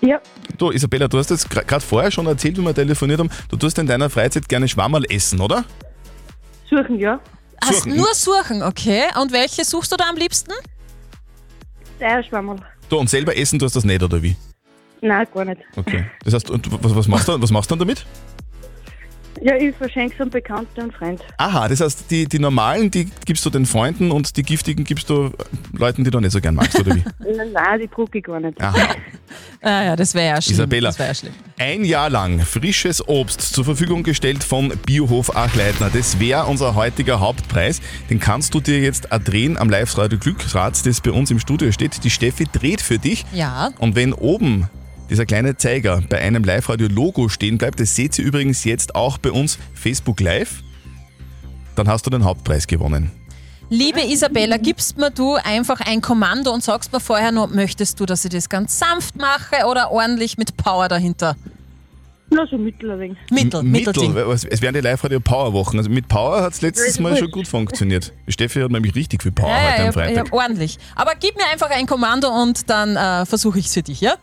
Ja. 0.00 0.20
Du, 0.56 0.70
Isabella, 0.70 1.08
du 1.08 1.18
hast 1.18 1.30
jetzt 1.30 1.48
gerade 1.50 1.80
vorher 1.80 2.10
schon 2.10 2.26
erzählt, 2.26 2.56
wie 2.56 2.62
wir 2.62 2.74
telefoniert 2.74 3.20
haben, 3.20 3.30
du 3.48 3.56
tust 3.56 3.78
in 3.78 3.86
deiner 3.86 4.08
Freizeit 4.10 4.48
gerne 4.48 4.68
Schwammerl 4.68 5.04
essen, 5.10 5.40
oder? 5.40 5.64
Suchen, 6.70 6.98
ja. 6.98 7.20
Hast 7.64 7.84
Suchen. 7.84 7.96
nur 7.96 8.14
suchen, 8.14 8.62
okay. 8.62 9.04
Und 9.20 9.32
welche 9.32 9.64
suchst 9.64 9.90
du 9.90 9.96
da 9.96 10.08
am 10.08 10.16
liebsten? 10.16 10.52
Eierschwammerl. 12.00 12.58
Du, 12.88 12.98
und 12.98 13.10
selber 13.10 13.36
essen 13.36 13.58
tust 13.58 13.74
du 13.74 13.78
das 13.78 13.84
nicht, 13.84 14.02
oder 14.02 14.22
wie? 14.22 14.36
Nein, 15.00 15.26
gar 15.32 15.44
nicht. 15.44 15.60
Okay. 15.76 16.06
Das 16.24 16.34
heißt, 16.34 16.50
und 16.50 16.82
was, 16.82 16.94
was, 16.94 17.08
machst 17.08 17.28
du, 17.28 17.40
was 17.40 17.50
machst 17.50 17.70
du 17.70 17.74
dann 17.74 17.80
damit? 17.80 18.06
Ja, 19.42 19.56
ich 19.56 19.74
verschenke 19.76 20.14
es 20.14 20.20
an 20.20 20.30
Bekannte 20.30 20.82
und 20.82 20.92
Freund. 20.94 21.20
Aha, 21.36 21.68
das 21.68 21.80
heißt, 21.80 22.10
die, 22.10 22.26
die 22.26 22.38
normalen, 22.38 22.90
die 22.90 23.10
gibst 23.24 23.44
du 23.46 23.50
den 23.50 23.66
Freunden 23.66 24.10
und 24.10 24.36
die 24.36 24.42
giftigen 24.42 24.84
gibst 24.84 25.08
du 25.10 25.30
Leuten, 25.72 26.04
die 26.04 26.10
du 26.10 26.20
nicht 26.20 26.32
so 26.32 26.40
gern 26.40 26.54
magst, 26.54 26.78
oder 26.80 26.94
wie? 26.96 27.04
Nein, 27.36 27.52
nein, 27.52 27.80
die 27.80 27.88
drucke 27.88 28.18
ich 28.18 28.24
gar 28.24 28.40
nicht. 28.40 28.60
Aha. 28.60 28.74
Ah 29.60 29.84
ja, 29.84 29.96
das 29.96 30.14
wäre 30.14 30.36
ja 30.36 30.40
schlimm. 30.40 30.54
Isabella, 30.54 30.88
Das 30.88 30.98
wäre 30.98 31.08
ja 31.08 31.14
schlimm. 31.14 31.32
ein 31.58 31.84
Jahr 31.84 32.08
lang 32.08 32.38
frisches 32.40 33.06
Obst 33.06 33.42
zur 33.42 33.64
Verfügung 33.64 34.02
gestellt 34.04 34.42
von 34.44 34.72
Biohof 34.86 35.36
Achleitner. 35.36 35.90
Das 35.92 36.18
wäre 36.20 36.46
unser 36.46 36.74
heutiger 36.76 37.20
Hauptpreis. 37.20 37.80
Den 38.08 38.20
kannst 38.20 38.54
du 38.54 38.60
dir 38.60 38.78
jetzt 38.80 39.08
drehen 39.24 39.58
am 39.58 39.68
Live-Radio 39.68 40.18
Glücksrad, 40.18 40.86
das 40.86 41.00
bei 41.00 41.10
uns 41.10 41.30
im 41.30 41.40
Studio 41.40 41.72
steht. 41.72 42.02
Die 42.04 42.10
Steffi 42.10 42.44
dreht 42.50 42.80
für 42.80 42.98
dich. 42.98 43.26
Ja. 43.34 43.70
Und 43.78 43.96
wenn 43.96 44.12
oben 44.14 44.70
dieser 45.10 45.26
kleine 45.26 45.56
Zeiger 45.56 46.02
bei 46.08 46.18
einem 46.18 46.44
Live-Radio-Logo 46.44 47.28
stehen 47.28 47.58
bleibt, 47.58 47.80
das 47.80 47.94
seht 47.94 48.18
ihr 48.18 48.24
übrigens 48.24 48.64
jetzt 48.64 48.94
auch 48.94 49.18
bei 49.18 49.30
uns 49.32 49.58
Facebook 49.74 50.20
Live, 50.20 50.62
dann 51.76 51.88
hast 51.88 52.06
du 52.06 52.10
den 52.10 52.24
Hauptpreis 52.24 52.66
gewonnen. 52.66 53.10
Liebe 53.70 54.00
Isabella, 54.00 54.56
gibst 54.56 54.96
mir 54.96 55.10
du 55.10 55.34
einfach 55.34 55.80
ein 55.82 56.00
Kommando 56.00 56.50
und 56.52 56.62
sagst 56.64 56.90
mir 56.92 57.00
vorher 57.00 57.32
noch, 57.32 57.48
möchtest 57.50 58.00
du, 58.00 58.06
dass 58.06 58.24
ich 58.24 58.30
das 58.30 58.48
ganz 58.48 58.78
sanft 58.78 59.16
mache 59.16 59.66
oder 59.66 59.90
ordentlich 59.90 60.38
mit 60.38 60.56
Power 60.56 60.88
dahinter? 60.88 61.36
Na, 62.30 62.46
so 62.50 62.56
mittel 62.58 62.90
ein 62.90 63.00
wenig. 63.00 63.18
Mittel, 63.30 63.60
M- 63.60 63.70
Mittelding. 63.70 64.14
weil 64.14 64.30
Es 64.32 64.60
wären 64.62 64.74
die 64.74 64.80
Live-Radio-Power-Wochen. 64.80 65.78
Also 65.78 65.88
mit 65.90 66.08
Power 66.08 66.42
hat 66.42 66.52
es 66.54 66.60
letztes 66.62 66.98
Mal 66.98 67.16
schon 67.16 67.30
gut 67.30 67.46
funktioniert. 67.48 68.12
Steffi 68.26 68.60
hat 68.60 68.70
nämlich 68.70 68.94
richtig 68.94 69.22
viel 69.22 69.32
Power 69.32 69.48
Ja, 69.48 69.70
heute 69.72 69.80
ja, 69.82 69.86
am 69.88 69.92
Freitag. 69.94 70.26
ja, 70.26 70.32
ordentlich. 70.32 70.78
Aber 70.94 71.12
gib 71.18 71.36
mir 71.36 71.46
einfach 71.52 71.70
ein 71.70 71.86
Kommando 71.86 72.28
und 72.28 72.68
dann 72.68 72.96
äh, 72.96 73.24
versuche 73.26 73.58
ich 73.58 73.66
es 73.66 73.74
für 73.74 73.82
dich, 73.82 74.00
ja? 74.02 74.16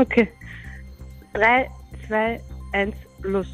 Okay. 0.00 0.32
Drei, 1.34 1.70
zwei, 2.06 2.40
eins, 2.72 2.96
los. 3.22 3.46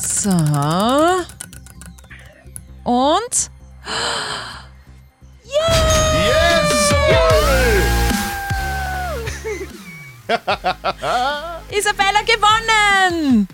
So. 0.00 0.30
Und. 2.84 3.50
Yes! 5.44 6.94
Isabella 11.70 12.22
gewonnen! 12.22 13.46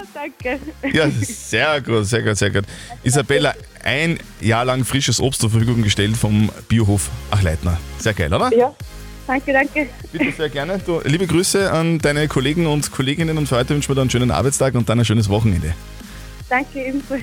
Ja, 0.00 0.06
danke. 0.14 0.58
Ja, 0.92 1.10
sehr 1.10 1.80
gut, 1.80 2.06
sehr 2.06 2.22
gut, 2.22 2.36
sehr 2.36 2.50
gut. 2.50 2.64
Isabella, 3.02 3.54
ein 3.84 4.18
Jahr 4.40 4.64
lang 4.64 4.84
frisches 4.84 5.20
Obst 5.20 5.40
zur 5.40 5.50
Verfügung 5.50 5.82
gestellt 5.82 6.16
vom 6.16 6.50
Biohof 6.68 7.10
Achleitner. 7.30 7.78
Sehr 7.98 8.14
geil, 8.14 8.32
oder? 8.32 8.54
Ja, 8.54 8.74
danke, 9.26 9.52
danke. 9.52 9.88
Bitte 10.12 10.32
sehr 10.32 10.48
gerne. 10.48 10.78
Du, 10.78 11.00
liebe 11.04 11.26
Grüße 11.26 11.70
an 11.72 11.98
deine 11.98 12.28
Kollegen 12.28 12.66
und 12.66 12.90
Kolleginnen 12.92 13.38
und 13.38 13.48
für 13.48 13.56
heute 13.56 13.74
wünschen 13.74 13.88
wir 13.88 13.94
dir 13.94 14.00
einen 14.02 14.10
schönen 14.10 14.30
Arbeitstag 14.30 14.74
und 14.74 14.88
dann 14.88 14.98
ein 14.98 15.04
schönes 15.04 15.28
Wochenende. 15.28 15.74
Danke 16.48 16.84
ebenfalls. 16.84 17.22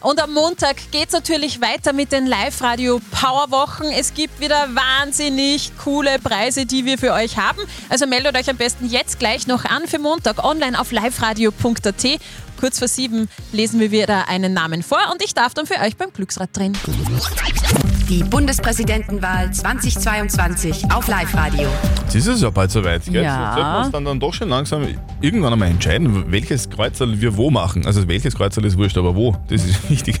Und 0.00 0.22
am 0.22 0.32
Montag 0.32 0.76
geht's 0.90 1.12
natürlich 1.12 1.60
weiter 1.60 1.92
mit 1.92 2.12
den 2.12 2.26
Live-Radio 2.26 3.00
Powerwochen. 3.10 3.90
Es 3.90 4.14
gibt 4.14 4.40
wieder 4.40 4.68
wahnsinnig 4.74 5.72
coole 5.82 6.18
Preise, 6.18 6.66
die 6.66 6.84
wir 6.84 6.98
für 6.98 7.12
euch 7.12 7.36
haben. 7.36 7.60
Also 7.88 8.06
meldet 8.06 8.36
euch 8.36 8.48
am 8.48 8.56
besten 8.56 8.88
jetzt 8.88 9.18
gleich 9.18 9.46
noch 9.46 9.64
an 9.64 9.86
für 9.88 9.98
Montag 9.98 10.44
online 10.44 10.78
auf 10.78 10.92
liveradio.at. 10.92 12.20
Kurz 12.60 12.78
vor 12.78 12.88
sieben 12.88 13.28
lesen 13.52 13.80
wir 13.80 13.90
wieder 13.90 14.28
einen 14.28 14.52
Namen 14.52 14.82
vor 14.82 15.00
und 15.12 15.22
ich 15.22 15.34
darf 15.34 15.54
dann 15.54 15.66
für 15.66 15.80
euch 15.80 15.96
beim 15.96 16.12
Glücksrad 16.12 16.50
drehen. 16.56 16.76
Die 18.08 18.24
Bundespräsidentenwahl 18.24 19.52
2022 19.52 20.90
auf 20.90 21.08
Live-Radio. 21.08 21.68
Jetzt 22.04 22.14
ist 22.14 22.26
es 22.26 22.40
ja 22.40 22.48
bald 22.48 22.70
soweit, 22.70 23.04
gell? 23.04 23.22
Ja. 23.22 23.48
Jetzt 23.48 23.54
sollten 23.54 23.70
wir 23.70 23.78
uns 23.80 23.90
dann, 23.90 24.04
dann 24.06 24.18
doch 24.18 24.32
schon 24.32 24.48
langsam 24.48 24.86
irgendwann 25.20 25.52
einmal 25.52 25.68
entscheiden, 25.68 26.24
welches 26.32 26.70
Kreuzerl 26.70 27.20
wir 27.20 27.36
wo 27.36 27.50
machen. 27.50 27.84
Also 27.84 28.08
welches 28.08 28.34
Kreuzerl 28.34 28.64
ist 28.64 28.78
wurscht, 28.78 28.96
aber 28.96 29.14
wo, 29.14 29.36
das 29.48 29.66
ist 29.66 29.90
wichtig. 29.90 30.18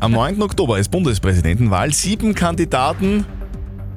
Am 0.00 0.12
9. 0.12 0.40
Oktober 0.40 0.78
ist 0.78 0.90
Bundespräsidentenwahl. 0.90 1.92
Sieben 1.92 2.34
Kandidaten, 2.34 3.26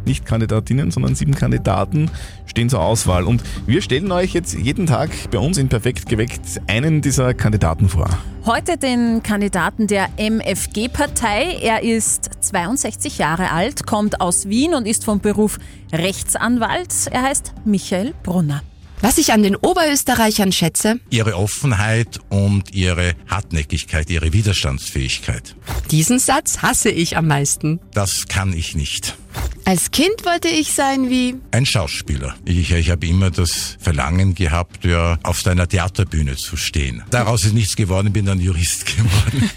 nicht 0.06 0.26
Kandidatinnen, 0.26 0.92
sondern 0.92 1.16
sieben 1.16 1.36
Kandidaten 1.36 2.10
stehen 2.46 2.70
zur 2.70 2.82
Auswahl. 2.82 3.24
Und 3.24 3.44
wir 3.66 3.82
stellen 3.82 4.12
euch 4.12 4.34
jetzt 4.34 4.54
jeden 4.54 4.86
Tag 4.86 5.10
bei 5.32 5.40
uns 5.40 5.58
in 5.58 5.70
Perfekt 5.70 6.08
geweckt 6.08 6.62
einen 6.68 7.02
dieser 7.02 7.34
Kandidaten 7.34 7.90
vor. 7.90 8.10
Heute 8.46 8.78
den 8.78 9.22
Kandidaten 9.22 9.88
der 9.88 10.10
MFG-Partei. 10.18 11.60
Er 11.62 11.84
ist 11.84 12.30
62 12.42 13.20
Jahre 13.20 13.52
alt, 13.52 13.86
kommt 13.86 14.20
aus 14.20 14.50
Wien 14.50 14.74
und 14.74 14.88
ist 14.88 15.06
vom 15.06 15.20
Beruf 15.20 15.60
Rechtsanwalt. 15.94 17.08
Er 17.12 17.22
heißt 17.24 17.54
Michael 17.66 18.14
Brunner. 18.24 18.64
Was 19.04 19.18
ich 19.18 19.34
an 19.34 19.42
den 19.42 19.56
Oberösterreichern 19.56 20.52
schätze, 20.52 21.00
Ihre 21.10 21.36
Offenheit 21.36 22.20
und 22.30 22.74
ihre 22.76 23.14
Hartnäckigkeit, 23.28 24.10
ihre 24.12 24.32
Widerstandsfähigkeit. 24.32 25.56
diesen 25.90 26.20
Satz 26.20 26.60
hasse 26.62 26.92
ich 26.92 27.18
am 27.18 27.26
meisten. 27.26 27.80
Das 27.94 28.28
kann 28.28 28.54
ich 28.54 28.76
nicht. 28.76 29.18
Als 29.66 29.90
Kind 29.90 30.24
wollte 30.24 30.50
ich 30.50 30.74
sein 30.74 31.10
wie 31.10 31.36
Ein 31.52 31.66
Schauspieler. 31.66 32.36
Ich, 32.46 32.72
ich 32.72 32.90
habe 32.92 33.08
immer 33.08 33.32
das 33.32 33.78
Verlangen 33.80 34.36
gehabt, 34.36 34.86
ja, 34.86 35.18
auf 35.24 35.46
einer 35.48 35.68
Theaterbühne 35.68 36.36
zu 36.36 36.56
stehen. 36.56 37.04
Daraus 37.10 37.44
ist 37.44 37.54
nichts 37.54 37.76
geworden, 37.76 38.08
ich 38.08 38.14
bin 38.14 38.26
dann 38.26 38.40
Jurist 38.40 38.86
geworden. 38.98 39.50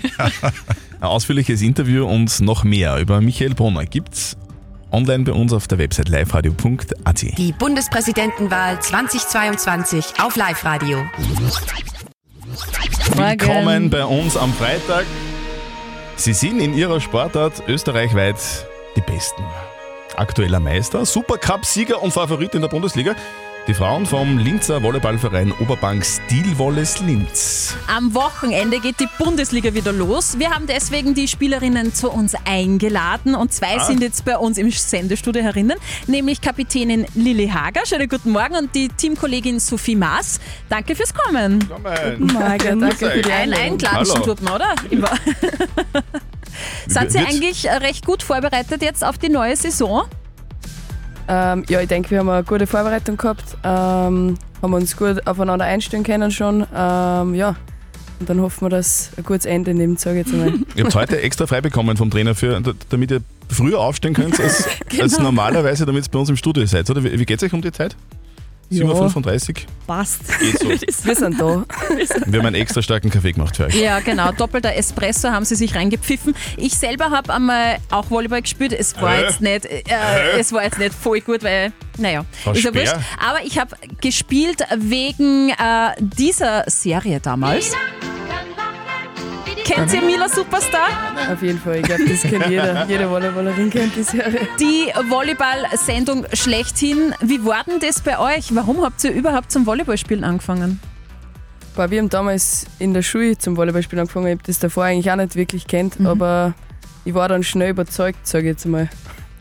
Ein 1.00 1.02
ausführliches 1.02 1.60
Interview 1.60 2.06
und 2.06 2.40
noch 2.40 2.64
mehr 2.64 2.98
über 2.98 3.20
Michael 3.20 3.54
Brunner 3.54 3.84
gibt's 3.84 4.36
online 4.94 5.24
bei 5.24 5.32
uns 5.32 5.52
auf 5.52 5.66
der 5.66 5.78
Website 5.78 6.08
liveradio.at. 6.08 7.22
die 7.36 7.52
Bundespräsidentenwahl 7.52 8.80
2022 8.80 10.14
auf 10.22 10.36
Live-Radio. 10.36 11.04
Willkommen 13.16 13.90
bei 13.90 14.04
uns 14.04 14.36
am 14.36 14.52
Freitag. 14.52 15.04
Sie 16.14 16.32
sind 16.32 16.60
in 16.60 16.74
ihrer 16.74 17.00
Sportart 17.00 17.64
österreichweit 17.66 18.36
die 18.94 19.00
Besten. 19.00 19.42
Aktueller 20.14 20.60
Meister, 20.60 21.04
Supercup-Sieger 21.04 22.00
und 22.00 22.12
Favorit 22.12 22.54
in 22.54 22.62
der 22.62 22.68
Bundesliga. 22.68 23.16
Die 23.66 23.73
Frauen 23.73 24.04
vom 24.04 24.37
Linzer 24.37 24.83
Volleyballverein 24.83 25.50
Oberbank 25.59 26.04
Stilwolles 26.04 27.00
Linz. 27.00 27.75
Am 27.87 28.14
Wochenende 28.14 28.78
geht 28.78 29.00
die 29.00 29.09
Bundesliga 29.18 29.73
wieder 29.73 29.90
los. 29.90 30.38
Wir 30.38 30.50
haben 30.50 30.66
deswegen 30.66 31.14
die 31.14 31.26
Spielerinnen 31.26 31.94
zu 31.94 32.11
uns 32.11 32.35
eingeladen 32.44 33.35
und 33.35 33.54
zwei 33.54 33.78
Ah. 33.78 33.85
sind 33.87 34.02
jetzt 34.02 34.26
bei 34.26 34.37
uns 34.37 34.59
im 34.59 34.71
Sendestudio 34.71 35.42
herinnen, 35.42 35.78
nämlich 36.06 36.42
Kapitänin 36.42 37.06
Lilly 37.14 37.49
Hager. 37.49 37.87
Schönen 37.87 38.06
guten 38.06 38.33
Morgen 38.33 38.54
und 38.54 38.75
die 38.75 38.88
Teamkollegin 38.88 39.59
Sophie 39.59 39.97
Maas. 39.97 40.40
Danke 40.68 40.94
fürs 40.94 41.14
Kommen. 41.14 41.61
Guten 41.61 42.33
Morgen, 42.35 42.80
danke 42.80 42.97
für 43.11 43.23
die 43.23 43.33
Ein 43.33 43.54
Einladung. 43.54 44.23
Tut 44.25 44.42
man, 44.42 44.54
oder? 44.56 44.75
Immer. 44.90 45.09
Seid 46.87 47.14
ihr 47.14 47.21
Wird's? 47.21 47.33
eigentlich 47.35 47.66
recht 47.66 48.04
gut 48.04 48.23
vorbereitet 48.23 48.83
jetzt 48.83 49.02
auf 49.02 49.16
die 49.16 49.30
neue 49.30 49.56
Saison? 49.56 50.02
Ähm, 51.28 51.64
ja, 51.69 51.81
ich 51.81 51.88
denke, 51.88 52.11
wir 52.11 52.19
haben 52.19 52.28
eine 52.28 52.45
gute 52.45 52.66
Vorbereitung 52.66 53.16
gehabt, 53.16 53.57
ähm, 53.64 54.37
haben 54.62 54.73
uns 54.75 54.97
gut 54.97 55.26
aufeinander 55.26 55.64
einstellen 55.64 56.04
können 56.04 56.31
schon. 56.31 56.66
Ähm, 56.75 57.35
ja, 57.35 57.57
und 58.21 58.28
dann 58.28 58.40
hoffen 58.40 58.62
wir, 58.66 58.69
dass 58.71 59.11
ein 59.16 59.25
gutes 59.25 59.45
Ende 59.45 59.75
nimmt, 59.75 60.00
sage 60.00 60.21
ich 60.21 60.26
jetzt 60.26 60.35
einmal. 60.35 60.54
Ihr 60.76 60.85
habt 60.85 60.95
heute 60.95 61.21
extra 61.21 61.47
frei 61.47 61.61
bekommen 61.61 61.97
vom 61.97 62.11
Trainer, 62.11 62.35
für, 62.35 62.61
damit 62.88 63.11
ihr 63.11 63.21
früher 63.49 63.81
aufstehen 63.81 64.14
könnt 64.14 64.38
als, 64.40 64.69
als 65.00 65.12
Genau. 65.12 65.25
normalerweise, 65.25 65.85
damit 65.87 66.07
ihr 66.07 66.11
bei 66.11 66.19
uns 66.19 66.28
im 66.28 66.37
Studio 66.37 66.64
seid. 66.66 66.88
Oder 66.90 67.02
wie, 67.04 67.19
wie 67.19 67.25
geht 67.26 67.43
es 67.43 67.47
euch 67.47 67.52
um 67.52 67.62
die 67.62 67.73
Zeit? 67.73 67.97
Ja. 68.71 68.85
7.35 68.87 69.49
Uhr? 69.50 69.54
Passt. 69.87 70.21
Geht 70.40 70.59
so. 70.59 70.68
wir 71.06 71.14
sind 71.16 71.40
da. 71.40 71.64
Wir 72.26 72.38
haben 72.40 72.47
einen 72.47 72.56
extra 72.56 72.80
starken 72.83 73.11
Kaffee 73.11 73.33
gemacht 73.33 73.56
für 73.56 73.66
euch. 73.66 73.75
Ja, 73.75 74.00
genau. 74.00 74.33
Doppelter 74.33 74.75
Espresso 74.75 75.30
haben 75.30 75.44
sie 75.44 75.54
sich 75.54 75.75
reingepfiffen. 75.75 76.35
Ich 76.56 76.75
selber 76.75 77.11
habe 77.11 77.33
einmal 77.33 77.76
auch 77.90 78.11
Volleyball 78.11 78.42
gespielt. 78.42 78.73
Es 78.73 79.00
war 79.00 79.14
Äh? 79.16 79.23
jetzt 79.23 79.40
nicht, 79.40 79.66
äh, 79.66 79.83
Äh? 79.88 80.38
es 80.40 80.52
war 80.52 80.64
jetzt 80.64 80.78
nicht 80.78 80.94
voll 80.94 81.21
gut, 81.21 81.42
weil, 81.44 81.73
naja, 81.99 82.25
Frau 82.42 82.52
ist 82.52 82.64
ja 82.64 82.75
wurscht. 82.75 82.94
Aber 83.18 83.44
ich 83.44 83.59
habe 83.59 83.76
gespielt 84.00 84.62
wegen 84.76 85.50
äh, 85.50 85.54
dieser 86.00 86.64
Serie 86.68 87.21
damals. 87.21 87.73
Kennt 89.64 89.92
ihr 89.94 90.02
Mila 90.02 90.28
Superstar? 90.28 90.88
Auf 91.33 91.42
jeden 91.42 91.59
Fall, 91.59 91.76
ich 91.76 91.83
glaube, 91.85 92.04
das 92.06 92.23
kennt 92.23 92.47
jeder. 92.49 92.85
Jede 92.88 93.09
Volleyballerin 93.09 93.71
kennt 93.71 93.97
die 93.97 94.02
Serie. 94.02 94.40
Die 94.61 94.92
Volleyball-Sendung 95.11 96.26
schlechthin. 96.35 97.14
Wie 97.23 97.44
war 97.44 97.64
denn 97.64 97.80
das 97.80 98.00
bei 98.02 98.18
euch? 98.18 98.54
Warum 98.54 98.83
habt 98.83 99.02
ihr 99.04 99.12
überhaupt 99.12 99.50
zum 99.50 99.64
Volleyballspielen 99.66 100.23
angefangen? 100.23 100.80
Boah, 101.75 101.90
wir 101.90 101.99
haben 101.99 102.11
damals 102.11 102.66
in 102.78 102.92
der 102.94 103.02
Schule 103.02 103.38
zum 103.38 103.56
Volleyballspielen 103.56 104.00
angefangen. 104.02 104.26
Ich 104.26 104.33
habe 104.35 104.42
das 104.47 104.59
davor 104.59 104.85
eigentlich 104.85 105.11
auch 105.11 105.16
nicht 105.16 105.35
wirklich 105.35 105.66
kennt, 105.66 105.99
Mhm. 105.99 106.06
aber 106.09 106.54
ich 107.06 107.14
war 107.14 107.28
dann 107.28 107.42
schnell 107.42 107.71
überzeugt, 107.71 108.26
sage 108.26 108.44
ich 108.44 108.50
jetzt 108.50 108.66
mal. 108.66 108.88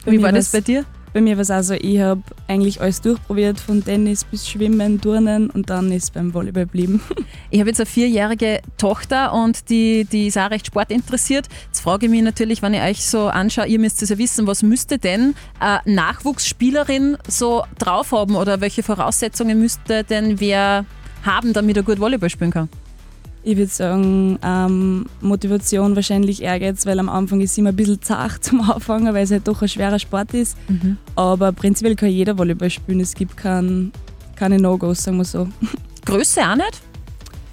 Wie 0.06 0.22
war 0.22 0.32
das 0.32 0.50
bei 0.50 0.62
dir? 0.62 0.86
Bei 1.14 1.22
mir 1.22 1.38
war 1.38 1.42
es 1.44 1.52
auch 1.52 1.62
so, 1.62 1.76
ich 1.76 2.00
habe 2.00 2.22
eigentlich 2.48 2.82
alles 2.82 3.00
durchprobiert, 3.02 3.60
von 3.60 3.84
Tennis 3.84 4.24
bis 4.24 4.50
Schwimmen, 4.50 5.00
Turnen 5.00 5.50
und 5.52 5.70
dann 5.70 5.92
ist 5.92 6.14
beim 6.14 6.34
Volleyball 6.34 6.66
geblieben. 6.66 7.02
Ich 7.50 7.60
habe 7.60 7.70
jetzt 7.70 7.80
eine 7.80 7.86
vierjährige 7.86 8.62
Tochter 8.78 9.32
und 9.32 9.70
die, 9.70 10.06
die 10.06 10.28
ist 10.28 10.40
auch 10.40 10.50
recht 10.50 10.66
sportinteressiert. 10.66 11.48
Jetzt 11.68 11.82
frage 11.82 12.08
ich 12.08 12.12
mich 12.12 12.24
natürlich, 12.24 12.64
wenn 12.64 12.74
ich 12.74 12.82
euch 12.82 13.06
so 13.06 13.28
anschaue, 13.28 13.68
ihr 13.68 13.78
müsst 13.78 14.02
es 14.02 14.10
ja 14.10 14.18
wissen, 14.18 14.48
was 14.48 14.64
müsste 14.64 14.98
denn 14.98 15.36
eine 15.60 15.82
Nachwuchsspielerin 15.86 17.18
so 17.28 17.64
drauf 17.78 18.12
haben 18.12 18.36
oder 18.36 18.60
welche 18.60 18.82
Voraussetzungen 18.82 19.60
müsste 19.60 20.04
denn 20.04 20.40
wer 20.40 20.86
haben, 21.24 21.54
damit 21.54 21.78
er 21.78 21.84
gut 21.84 22.00
Volleyball 22.00 22.32
spielen 22.32 22.52
kann? 22.52 22.70
Ich 23.46 23.58
würde 23.58 23.72
sagen, 23.72 24.40
ähm, 24.42 25.06
Motivation 25.20 25.96
wahrscheinlich 25.96 26.42
Ehrgeiz, 26.42 26.86
weil 26.86 26.98
am 27.00 27.10
Anfang 27.10 27.42
ist 27.42 27.52
es 27.52 27.58
immer 27.58 27.70
ein 27.70 27.76
bisschen 27.76 28.02
zart 28.02 28.42
zum 28.44 28.62
Anfangen, 28.62 29.14
weil 29.14 29.24
es 29.24 29.32
halt 29.32 29.48
doch 29.48 29.62
ein 29.62 29.68
schwerer 29.68 30.00
Sport 30.00 30.34
ist. 30.34 30.58
Mhm. 30.70 30.98
Aber 31.16 31.52
prinzipiell 31.52 31.96
kann 31.96 32.10
jeder 32.10 32.38
Volleyball 32.38 32.70
spielen. 32.70 33.02
Es 33.02 33.14
gibt 33.14 33.36
kein, 33.36 33.92
keine 34.36 34.58
No-Gos, 34.60 35.04
sagen 35.04 35.18
wir 35.18 35.26
so. 35.26 35.50
Größe 36.06 36.42
auch 36.42 36.56
nicht? 36.56 36.82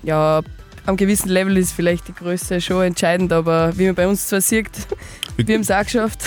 Ja, 0.03 0.43
am 0.87 0.97
gewissen 0.97 1.29
Level 1.29 1.57
ist 1.57 1.73
vielleicht 1.73 2.09
die 2.09 2.15
Größe 2.15 2.61
schon 2.61 2.85
entscheidend, 2.85 3.33
aber 3.33 3.77
wie 3.77 3.87
man 3.87 3.95
bei 3.95 4.09
uns 4.09 4.29
zwar 4.29 4.41
sieht, 4.41 4.71
wir 5.47 5.55
haben 5.55 5.63
es 5.63 5.71
auch 5.71 5.85
geschafft. 5.85 6.21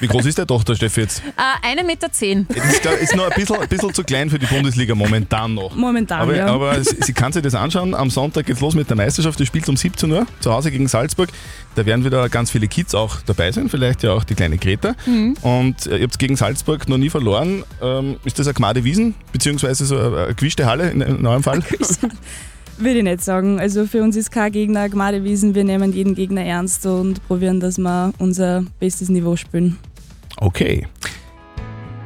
Wie 0.00 0.06
groß 0.06 0.26
ist 0.26 0.38
der 0.38 0.46
Tochter, 0.46 0.74
Steffi, 0.76 1.02
jetzt? 1.02 1.22
Äh, 1.36 1.66
eine 1.66 1.84
Meter. 1.84 2.10
Zehn. 2.12 2.46
Das 2.48 2.64
ist, 2.64 2.82
glaub, 2.82 3.00
ist 3.00 3.16
noch 3.16 3.30
ein 3.30 3.32
bisschen, 3.34 3.56
ein 3.56 3.68
bisschen 3.68 3.92
zu 3.92 4.04
klein 4.04 4.30
für 4.30 4.38
die 4.38 4.46
Bundesliga 4.46 4.94
momentan 4.94 5.54
noch. 5.54 5.74
Momentan, 5.74 6.20
Aber, 6.20 6.36
ja. 6.36 6.46
aber 6.46 6.82
sie 6.82 6.96
sie 7.00 7.12
kann 7.12 7.32
sich 7.32 7.42
das 7.42 7.54
anschauen. 7.54 7.94
Am 7.94 8.10
Sonntag 8.10 8.46
geht's 8.46 8.60
los 8.60 8.74
mit 8.74 8.88
der 8.88 8.96
Meisterschaft. 8.96 9.38
Die 9.38 9.46
spielt 9.46 9.68
um 9.68 9.76
17 9.76 10.10
Uhr 10.10 10.26
zu 10.40 10.52
Hause 10.52 10.70
gegen 10.70 10.88
Salzburg. 10.88 11.30
Da 11.74 11.84
werden 11.84 12.04
wieder 12.04 12.28
ganz 12.28 12.50
viele 12.50 12.68
Kids 12.68 12.94
auch 12.94 13.20
dabei 13.26 13.52
sein, 13.52 13.68
vielleicht 13.68 14.02
ja 14.02 14.12
auch 14.12 14.24
die 14.24 14.34
kleine 14.34 14.56
Greta. 14.56 14.94
Mhm. 15.04 15.34
Und 15.42 15.86
äh, 15.86 15.98
ihr 15.98 16.04
habt 16.04 16.18
gegen 16.18 16.36
Salzburg 16.36 16.88
noch 16.88 16.98
nie 16.98 17.10
verloren. 17.10 17.64
Ähm, 17.82 18.16
ist 18.24 18.38
das 18.38 18.46
eine 18.46 18.54
Gmade 18.54 18.84
Wiesen, 18.84 19.14
beziehungsweise 19.32 19.84
so 19.84 19.98
eine, 19.98 20.24
eine 20.24 20.34
gewischte 20.34 20.66
Halle 20.66 20.90
in, 20.90 21.00
in 21.00 21.26
eurem 21.26 21.42
Fall? 21.42 21.62
Würde 22.78 22.98
ich 22.98 23.04
nicht 23.04 23.24
sagen. 23.24 23.58
Also 23.58 23.86
für 23.86 24.02
uns 24.02 24.16
ist 24.16 24.30
kein 24.30 24.52
Gegner 24.52 24.88
Gmadewiesen. 24.88 25.54
Wir 25.54 25.64
nehmen 25.64 25.92
jeden 25.92 26.14
Gegner 26.14 26.44
ernst 26.44 26.84
und 26.84 27.26
probieren, 27.26 27.58
dass 27.58 27.78
wir 27.78 28.12
unser 28.18 28.64
bestes 28.78 29.08
Niveau 29.08 29.36
spielen. 29.36 29.78
Okay. 30.36 30.86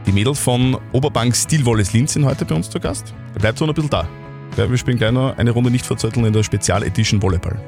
Die 0.07 0.13
Mädels 0.13 0.39
von 0.39 0.79
Oberbank 0.93 1.35
Stilwolles 1.35 1.93
Linz 1.93 2.13
sind 2.13 2.25
heute 2.25 2.45
bei 2.45 2.55
uns 2.55 2.71
zu 2.71 2.79
Gast. 2.79 3.13
Bleibt 3.39 3.59
so 3.59 3.67
ein 3.67 3.75
bisschen 3.75 3.91
da. 3.91 4.09
Wir 4.57 4.77
spielen 4.77 4.99
gleich 4.99 5.13
noch 5.13 5.37
eine 5.39 5.51
Runde 5.53 5.71
nicht 5.71 5.87
verzötteln 5.87 6.27
in 6.27 6.33
der 6.33 6.43
Spezial-Edition 6.43 7.23
Volleyball. 7.23 7.59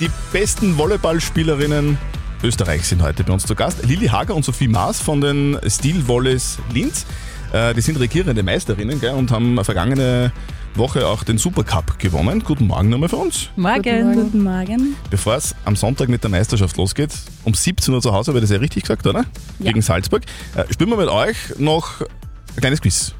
Die 0.00 0.10
besten 0.32 0.76
Volleyballspielerinnen 0.76 1.98
Österreichs 2.42 2.88
sind 2.88 3.02
heute 3.02 3.24
bei 3.24 3.32
uns 3.32 3.46
zu 3.46 3.54
Gast. 3.54 3.84
Lilly 3.84 4.06
Hager 4.06 4.34
und 4.34 4.44
Sophie 4.44 4.68
Maas 4.68 5.00
von 5.00 5.20
den 5.20 5.58
Stilwolles 5.66 6.58
Linz. 6.72 7.06
Äh, 7.52 7.74
Die 7.74 7.80
sind 7.80 7.98
regierende 7.98 8.42
Meisterinnen 8.42 9.00
gell, 9.00 9.14
und 9.14 9.30
haben 9.30 9.62
vergangene 9.64 10.32
Woche 10.74 11.06
auch 11.06 11.22
den 11.22 11.38
Supercup 11.38 11.98
gewonnen. 11.98 12.42
Guten 12.44 12.66
Morgen 12.66 12.88
nochmal 12.88 13.08
für 13.08 13.16
uns. 13.16 13.50
Morgen. 13.56 14.14
Guten 14.14 14.42
Morgen. 14.42 14.96
Bevor 15.10 15.34
es 15.36 15.54
am 15.64 15.76
Sonntag 15.76 16.08
mit 16.08 16.22
der 16.22 16.30
Meisterschaft 16.30 16.76
losgeht, 16.76 17.10
um 17.44 17.52
17 17.54 17.92
Uhr 17.92 18.00
zu 18.00 18.12
Hause, 18.12 18.30
habe 18.30 18.38
ich 18.38 18.42
das 18.44 18.50
ja 18.50 18.58
richtig 18.58 18.82
gesagt, 18.84 19.06
oder? 19.06 19.24
Ja. 19.58 19.66
Gegen 19.66 19.82
Salzburg. 19.82 20.22
Äh, 20.54 20.64
spielen 20.72 20.90
wir 20.90 20.96
mit 20.96 21.08
euch 21.08 21.36
noch 21.58 22.00
ein 22.00 22.60
kleines 22.60 22.80
Quiz. 22.80 23.14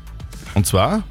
Und 0.55 0.67
zwar 0.67 1.03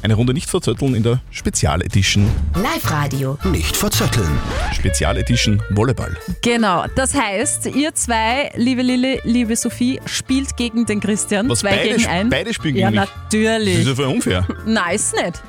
eine 0.00 0.14
Runde 0.14 0.32
nicht 0.32 0.48
verzötteln 0.48 0.94
in 0.94 1.02
der 1.02 1.20
Spezial-Edition. 1.32 2.30
Live-Radio. 2.54 3.36
Nicht 3.44 3.76
verzetteln. 3.76 4.28
Spezial-Edition 4.72 5.60
Volleyball. 5.70 6.16
Genau, 6.42 6.84
das 6.94 7.14
heißt, 7.14 7.66
ihr 7.66 7.92
zwei, 7.96 8.52
liebe 8.54 8.82
Lilly, 8.82 9.20
liebe 9.24 9.56
Sophie, 9.56 10.00
spielt 10.06 10.56
gegen 10.56 10.86
den 10.86 11.00
Christian. 11.00 11.48
Was, 11.48 11.58
zwei 11.60 11.70
beide 11.70 11.88
gegen 11.88 12.00
sp- 12.06 12.10
ein. 12.12 12.28
beide 12.30 12.54
spielen 12.54 12.76
ja, 12.76 12.90
gegen 12.90 13.00
mich? 13.00 13.10
natürlich. 13.24 13.74
Das 13.74 13.82
ist 13.82 13.88
ja 13.88 13.94
voll 13.96 14.04
unfair. 14.14 14.46
Nein, 14.64 14.94
ist 14.94 15.12
nicht. 15.16 15.42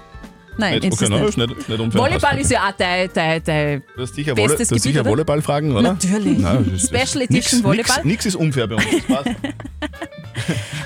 Nein, 0.60 0.74
Nicht? 0.76 0.86
ist 0.86 0.94
okay, 0.94 1.04
es 1.06 1.10
nein, 1.10 1.20
nicht. 1.22 1.30
ist 1.30 1.38
nicht, 1.38 1.70
nicht 1.70 1.80
unfair. 1.80 2.02
Volleyball 2.02 2.40
ist 2.40 2.52
ja 2.52 2.68
auch 2.68 2.72
dein, 2.78 3.10
dein, 3.14 3.44
dein 3.44 3.84
Du 3.96 4.02
hast 4.04 4.14
sicher, 4.16 4.36
bestes 4.36 4.68
du 4.70 4.76
hast 4.76 4.84
sicher 4.84 4.94
Gebiet, 5.00 5.02
oder? 5.02 5.10
Volleyballfragen, 5.12 5.72
oder? 5.72 5.82
Natürlich. 5.94 6.38
Nein, 6.40 6.78
Special 6.78 7.00
nix- 7.00 7.16
Edition 7.30 7.64
Volleyball. 7.64 7.96
Nix, 7.98 8.06
nix 8.06 8.26
ist 8.28 8.36
unfair 8.36 8.68
bei 8.68 8.76
uns. 8.76 8.86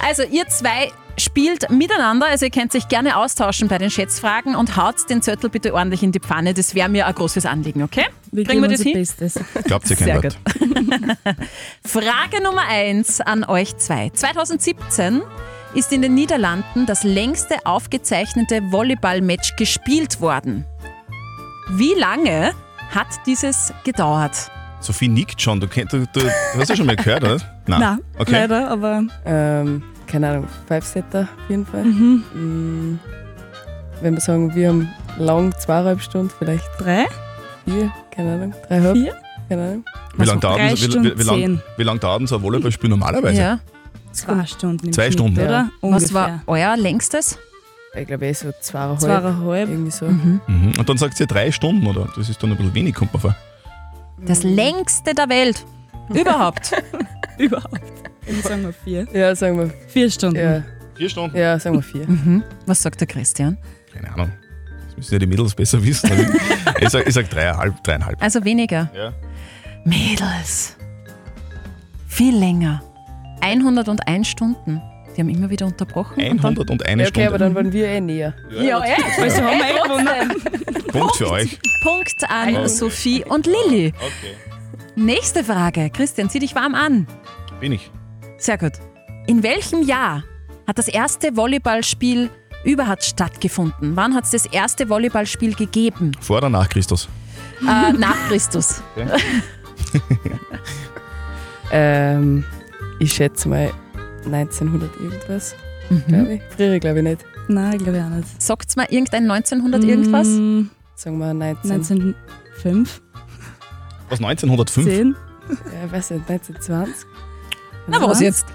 Also 0.05 0.23
ihr 0.23 0.47
zwei 0.47 0.91
spielt 1.17 1.69
miteinander, 1.69 2.25
also 2.27 2.45
ihr 2.45 2.51
könnt 2.51 2.75
euch 2.75 2.87
gerne 2.89 3.15
austauschen 3.17 3.67
bei 3.67 3.77
den 3.77 3.89
Schätzfragen 3.89 4.55
und 4.55 4.75
haut 4.75 5.09
den 5.09 5.21
Zettel 5.21 5.49
bitte 5.49 5.73
ordentlich 5.73 6.03
in 6.03 6.11
die 6.11 6.19
Pfanne. 6.19 6.53
Das 6.53 6.75
wäre 6.75 6.89
mir 6.89 7.07
ein 7.07 7.15
großes 7.15 7.45
Anliegen, 7.45 7.83
okay? 7.83 8.05
Wir 8.31 8.43
Kriegen 8.43 8.61
wir 8.61 8.67
das 8.69 8.81
hin? 8.81 8.93
Bestes. 8.93 9.39
Glaubt 9.63 9.89
ihr 9.89 9.95
kein 9.95 10.05
Sehr 10.05 10.23
Wort. 10.23 10.37
Frage 11.85 12.43
Nummer 12.43 12.63
1 12.67 13.21
an 13.21 13.43
euch 13.45 13.77
zwei. 13.77 14.09
2017 14.09 15.21
ist 15.75 15.91
in 15.91 16.01
den 16.01 16.13
Niederlanden 16.13 16.85
das 16.85 17.03
längste 17.03 17.55
aufgezeichnete 17.65 18.61
Volleyball-Match 18.71 19.55
gespielt 19.55 20.21
worden. 20.21 20.65
Wie 21.71 21.93
lange 21.97 22.51
hat 22.91 23.07
dieses 23.25 23.73
gedauert? 23.83 24.51
Sophie 24.81 25.07
nickt 25.07 25.41
schon. 25.41 25.59
Du, 25.59 25.67
du, 25.67 26.05
du, 26.13 26.29
hast 26.57 26.69
ja 26.69 26.75
schon 26.75 26.85
mal 26.85 26.95
gehört, 26.95 27.23
oder? 27.23 27.37
Nein, 27.67 27.99
okay. 28.19 28.31
leider, 28.33 28.69
aber 28.69 29.03
Ähm, 29.25 29.81
keine 30.07 30.29
Ahnung, 30.29 30.47
Five-Setter 30.67 31.21
auf 31.21 31.49
jeden 31.49 31.65
Fall. 31.65 31.85
Mhm. 31.85 32.23
Mm, 32.33 32.99
Wenn 34.01 34.13
wir 34.15 34.21
sagen, 34.21 34.53
wir 34.53 34.67
haben 34.69 34.89
lang 35.17 35.53
zweieinhalb 35.57 36.01
Stunden, 36.01 36.31
vielleicht 36.37 36.65
drei, 36.77 37.05
vier, 37.65 37.91
keine 38.11 38.33
Ahnung, 38.35 38.53
dreieinhalb, 38.67 38.97
Vier? 38.97 39.13
keine 39.49 39.61
Ahnung. 39.63 39.85
Wie 40.17 40.25
lange 40.25 40.39
dauert, 40.41 40.59
drei 40.59 40.67
denn 40.67 40.75
so- 40.75 40.83
wie, 40.85 40.91
Stunden 40.91 41.11
wie, 41.11 41.19
wie, 41.19 41.23
lang, 41.23 41.35
zehn. 41.37 41.61
wie 41.77 41.83
lang 41.83 41.99
dauert 41.99 42.19
denn 42.19 42.27
so 42.27 42.35
ein 42.35 42.41
Volleyballspiel 42.43 42.89
normalerweise? 42.89 43.41
Ja. 43.41 43.59
Zwei 44.13 44.45
Stunden 44.45 44.87
im 44.87 44.93
Zwei 44.93 45.03
Schnitt, 45.05 45.13
Stunden. 45.13 45.39
oder? 45.39 45.69
Was 45.81 46.13
war 46.13 46.41
euer 46.47 46.75
längstes? 46.77 47.37
Ich 47.95 48.07
glaube 48.07 48.25
eh 48.27 48.33
so 48.33 48.51
zweieinhalb. 48.59 48.99
Zweieinhalb. 48.99 49.69
Irgendwie 49.69 49.91
so. 49.91 50.05
Mhm. 50.05 50.41
Und 50.77 50.89
dann 50.89 50.97
sagt 50.97 51.19
ihr 51.19 51.27
drei 51.27 51.51
Stunden, 51.51 51.85
oder? 51.85 52.07
Das 52.15 52.27
ist 52.29 52.41
dann 52.41 52.51
ein 52.51 52.57
bisschen 52.57 52.73
wenig, 52.73 52.95
kommt 52.95 53.13
mir 53.13 53.19
vor. 53.19 53.35
Das 54.25 54.43
längste 54.43 55.13
der 55.13 55.29
Welt. 55.29 55.65
Überhaupt. 56.09 56.71
Überhaupt. 57.37 57.81
Dann 58.25 58.41
sagen 58.41 58.63
wir 58.63 58.73
vier. 58.73 59.07
Ja, 59.13 59.35
sagen 59.35 59.57
wir. 59.59 59.69
Vier 59.87 60.09
Stunden. 60.09 60.37
Ja, 60.39 60.63
Vier 60.95 61.09
Stunden? 61.09 61.35
ja 61.37 61.59
sagen 61.59 61.75
wir 61.75 61.83
vier. 61.83 62.07
Mhm. 62.07 62.43
Was 62.65 62.81
sagt 62.81 62.99
der 63.01 63.07
Christian? 63.07 63.57
Keine 63.93 64.11
Ahnung. 64.13 64.31
Das 64.87 64.97
müssen 64.97 65.13
ja 65.13 65.19
die 65.19 65.27
Mädels 65.27 65.53
besser 65.55 65.83
wissen. 65.83 66.09
ich 66.79 66.89
sag, 66.89 67.05
ich 67.07 67.13
sag 67.13 67.29
dreieinhalb, 67.29 67.83
dreieinhalb. 67.83 68.21
Also 68.21 68.43
weniger. 68.45 68.89
Ja. 68.95 69.11
Mädels. 69.85 70.75
Viel 72.07 72.35
länger. 72.37 72.81
101 73.43 74.27
Stunden. 74.27 74.81
Die 75.15 75.21
haben 75.21 75.29
immer 75.29 75.49
wieder 75.49 75.65
unterbrochen. 75.67 76.15
und 76.23 76.43
dann- 76.43 76.57
101 76.57 77.01
Ja, 77.01 77.07
okay, 77.07 77.27
aber 77.27 77.37
dann 77.37 77.53
waren 77.53 77.71
wir 77.71 77.87
eh 77.87 78.01
näher. 78.01 78.33
Ja, 78.49 78.83
eh. 78.83 78.95
Also 79.21 79.41
haben 79.43 79.59
wir 79.59 79.65
eh 79.65 79.79
trotzdem. 79.85 80.87
Punkt 80.91 81.15
für 81.17 81.29
euch. 81.31 81.59
Punkt 81.83 82.23
an 82.29 82.55
Okay. 82.55 82.67
Sophie 82.67 83.23
und 83.25 83.45
Lilly. 83.45 83.93
Okay. 83.95 84.35
Nächste 84.95 85.43
Frage. 85.43 85.89
Christian, 85.91 86.29
zieh 86.29 86.39
dich 86.39 86.55
warm 86.55 86.73
an. 86.75 87.05
Bin 87.59 87.71
ich. 87.73 87.91
Sehr 88.37 88.57
gut. 88.57 88.73
In 89.27 89.43
welchem 89.43 89.83
Jahr 89.83 90.23
hat 90.67 90.77
das 90.77 90.87
erste 90.87 91.35
Volleyballspiel 91.35 92.29
überhaupt 92.63 93.03
stattgefunden? 93.03 93.95
Wann 93.95 94.15
hat 94.15 94.23
es 94.25 94.31
das 94.31 94.45
erste 94.47 94.89
Volleyballspiel 94.89 95.53
gegeben? 95.55 96.11
Vor 96.21 96.37
oder 96.37 96.49
nach 96.49 96.69
Christus? 96.69 97.07
Äh, 97.61 97.93
nach 97.93 98.17
Christus. 98.29 98.81
Ähm, 101.71 102.43
ich 103.03 103.13
schätze 103.13 103.47
mal 103.49 103.71
1900 104.25 104.89
irgendwas, 104.99 105.55
Mhm. 105.89 106.03
glaube 106.07 106.33
ich. 106.35 106.41
Früher 106.55 106.79
glaube 106.79 106.99
ich 106.99 107.03
nicht. 107.03 107.25
Nein, 107.49 107.77
glaube 107.77 107.97
ich 107.97 108.03
auch 108.03 108.09
nicht. 108.09 108.41
Sagt 108.41 108.75
mal 108.77 108.87
irgendein 108.89 109.27
1900 109.29 109.83
irgendwas? 109.83 110.27
Mm, 110.27 110.69
Sagen 110.95 111.17
wir 111.17 111.33
19. 111.33 111.71
1905, 111.71 113.01
Was, 114.09 114.19
1905? 114.19 114.85
10. 114.87 115.15
Ja, 115.49 115.91
weiß 115.91 116.11
nicht, 116.11 116.29
1920. 116.29 117.05
Na 117.87 118.01
was 118.01 118.21
jetzt? 118.21 118.45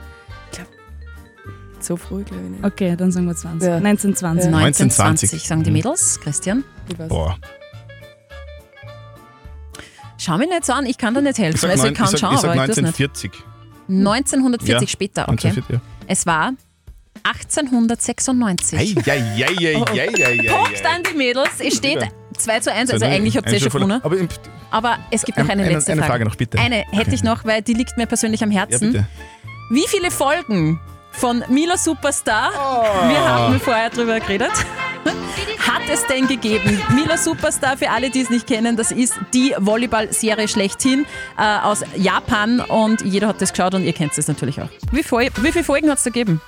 So 1.81 1.97
früh 1.97 2.25
glaube 2.25 2.43
ich 2.45 2.51
nicht. 2.51 2.65
Okay, 2.65 2.97
dann 2.97 3.13
sagen 3.13 3.27
wir 3.27 3.37
20. 3.37 3.69
Ja. 3.69 3.77
1920. 3.77 4.51
Ja. 4.51 4.57
1920 4.57 5.43
sagen 5.47 5.63
die 5.63 5.71
Mhm. 5.71 5.77
Mädels. 5.77 6.19
Christian? 6.21 6.65
Ich 6.89 6.99
weiß. 6.99 7.09
Boah. 7.09 7.37
Schau 10.17 10.37
mich 10.39 10.49
nicht 10.49 10.65
so 10.65 10.73
an, 10.73 10.87
ich 10.87 10.99
kann 10.99 11.15
dir 11.15 11.23
nicht 11.23 11.39
Ich 11.39 11.45
helfen. 11.45 11.59
sag, 11.61 11.71
Also 11.71 11.87
ich 11.87 11.95
kann 11.95 12.05
ich 12.07 12.11
sag, 12.13 12.21
schauen, 12.21 12.35
ich 12.35 12.41
sag 12.41 12.51
aber 12.51 12.63
ich 12.63 12.67
tu's 12.69 12.77
nicht. 12.79 12.99
1940. 13.01 13.33
1940 13.89 14.69
Ja, 14.81 14.87
später, 14.89 15.23
okay. 15.29 15.49
1940, 15.49 15.75
ja. 15.77 15.81
Es 16.07 16.27
war 16.27 16.53
1896. 17.23 18.79
Ei, 18.79 18.95
ei, 19.07 19.13
ei, 19.13 19.67
ei, 19.67 19.83
ei, 19.93 20.09
ei, 20.25 20.41
ei, 20.41 20.49
Punkt 20.49 20.87
an 20.87 21.03
die 21.11 21.17
Mädels. 21.17 21.51
Es 21.59 21.77
steht 21.77 22.01
Bitte. 22.01 22.13
2 22.39 22.61
zu 22.61 22.73
1, 22.73 22.91
also 22.93 23.05
eigentlich 23.07 23.37
habt 23.37 23.51
ihr 23.51 23.59
schon 23.61 23.71
gewonnen. 23.71 24.01
Aber 24.03 24.17
Aber 24.71 24.99
es 25.11 25.23
gibt 25.25 25.39
noch 25.39 25.45
Ein- 25.47 25.53
eine 25.53 25.63
eine- 25.65 25.73
letzte 25.75 25.93
eine 25.93 26.03
Frage. 26.03 26.13
Frage 26.13 26.25
noch, 26.27 26.37
bitte. 26.37 26.59
Eine 26.59 26.85
hätte 26.91 27.15
ich 27.15 27.23
noch, 27.25 27.45
weil 27.45 27.63
die 27.63 27.75
liegt 27.75 27.97
mir 27.97 28.07
persönlich 28.07 28.43
am 28.45 28.51
ja, 28.53 28.61
Herzen. 28.61 28.93
bitte. 28.93 29.07
Wie 29.71 29.85
viele 29.89 30.11
Folgen 30.11 30.79
von 31.11 31.43
Mila 31.49 31.77
Superstar, 31.77 32.51
Oh. 32.55 33.09
wir 33.09 33.19
haben 33.19 33.59
vorher 33.61 33.91
drüber 33.91 34.21
geredet, 34.21 34.53
hat 35.59 35.83
es 35.93 36.07
denn 36.07 36.27
gegeben? 36.27 36.81
Mila 36.95 37.17
Superstar, 37.17 37.77
für 37.77 37.91
alle, 37.91 38.11
die 38.11 38.21
es 38.21 38.31
nicht 38.31 38.47
kennen, 38.47 38.77
das 38.77 38.91
ist 38.91 39.15
die 39.35 39.55
Volleyball-Serie 39.59 40.49
schlechthin 40.49 41.07
äh, 41.39 41.59
aus 41.59 41.85
Japan 41.97 42.61
und 42.61 43.03
jeder 43.03 43.29
hat 43.29 43.41
das 43.41 43.53
geschaut 43.53 43.75
und 43.75 43.85
ihr 43.85 43.93
kennt 43.93 44.17
es 44.17 44.29
natürlich 44.29 44.61
auch. 44.61 44.69
Wie, 44.93 45.03
Fol 45.03 45.29
wie 45.43 45.53
viele 45.53 45.65
Folgen 45.65 45.91
hat 45.91 45.99
es 45.99 46.05
da 46.05 46.11
gegeben? 46.11 46.41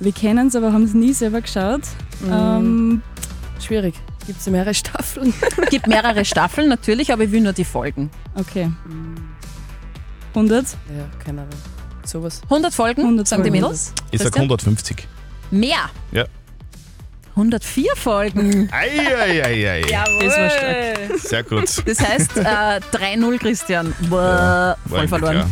Wir 0.00 0.12
kennen 0.12 0.48
es, 0.48 0.56
aber 0.56 0.72
haben 0.72 0.84
es 0.84 0.94
nie 0.94 1.12
selber 1.12 1.40
geschaut. 1.40 1.82
Mhm. 2.20 2.32
Ähm, 2.32 3.02
Schwierig. 3.60 3.94
Gibt 4.26 4.40
es 4.40 4.46
mehrere 4.48 4.74
Staffeln? 4.74 5.32
gibt 5.70 5.86
mehrere 5.86 6.24
Staffeln 6.24 6.68
natürlich, 6.68 7.12
aber 7.12 7.24
ich 7.24 7.32
will 7.32 7.40
nur 7.40 7.52
die 7.52 7.64
Folgen. 7.64 8.10
okay. 8.34 8.70
100? 10.34 10.66
Ja, 10.96 11.24
keine 11.24 11.42
Ahnung. 11.42 11.54
Sowas. 12.04 12.40
100 12.44 12.72
Folgen, 12.72 13.02
100 13.02 13.26
sagen 13.26 13.42
die. 13.42 13.50
Mädels? 13.50 13.92
Ich 14.10 14.18
sag 14.18 14.26
Christian? 14.26 14.44
150. 14.44 15.08
Mehr. 15.50 15.90
Ja. 16.12 16.26
104 17.38 17.92
Folgen. 17.94 18.68
Eieieiei. 18.72 19.82
Das 20.20 20.36
war 20.36 20.50
stark. 20.50 21.18
Sehr 21.20 21.42
gut. 21.44 21.82
Das 21.86 22.00
heißt 22.00 22.36
äh, 22.36 22.42
3-0 22.42 23.38
Christian. 23.38 23.94
Boah, 24.10 24.76
voll 24.88 24.98
War 24.98 25.08
verloren. 25.08 25.32
klar. 25.36 25.50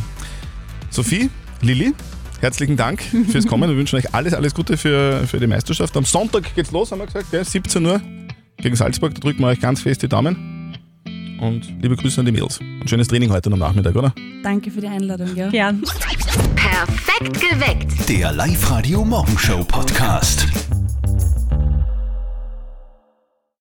Sophie, 0.90 1.30
Lilly, 1.62 1.94
herzlichen 2.40 2.76
Dank 2.76 3.02
fürs 3.30 3.46
Kommen. 3.46 3.70
Wir 3.70 3.76
wünschen 3.76 3.96
euch 3.96 4.12
alles, 4.14 4.34
alles 4.34 4.54
Gute 4.54 4.76
für, 4.76 5.26
für 5.26 5.38
die 5.38 5.46
Meisterschaft. 5.46 5.96
Am 5.96 6.04
Sonntag 6.04 6.54
geht's 6.54 6.72
los, 6.72 6.90
haben 6.90 6.98
wir 6.98 7.06
gesagt, 7.06 7.30
gell? 7.30 7.44
17 7.44 7.86
Uhr 7.86 8.00
gegen 8.56 8.74
Salzburg. 8.74 9.14
Da 9.14 9.20
drücken 9.20 9.40
wir 9.40 9.48
euch 9.48 9.60
ganz 9.60 9.82
fest 9.82 10.02
die 10.02 10.08
Daumen. 10.08 10.76
Und 11.40 11.72
liebe 11.82 11.94
Grüße 11.96 12.18
an 12.20 12.26
die 12.26 12.32
Mädels. 12.32 12.58
Ein 12.60 12.88
schönes 12.88 13.08
Training 13.08 13.30
heute 13.30 13.52
am 13.52 13.58
Nachmittag, 13.58 13.94
oder? 13.94 14.12
Danke 14.42 14.70
für 14.70 14.80
die 14.80 14.88
Einladung. 14.88 15.36
Ja. 15.36 15.50
Gern. 15.50 15.82
Perfekt 16.56 17.40
geweckt. 17.40 18.08
Der 18.08 18.32
Live-Radio 18.32 19.04
Morgenshow 19.04 19.62
Podcast. 19.64 20.46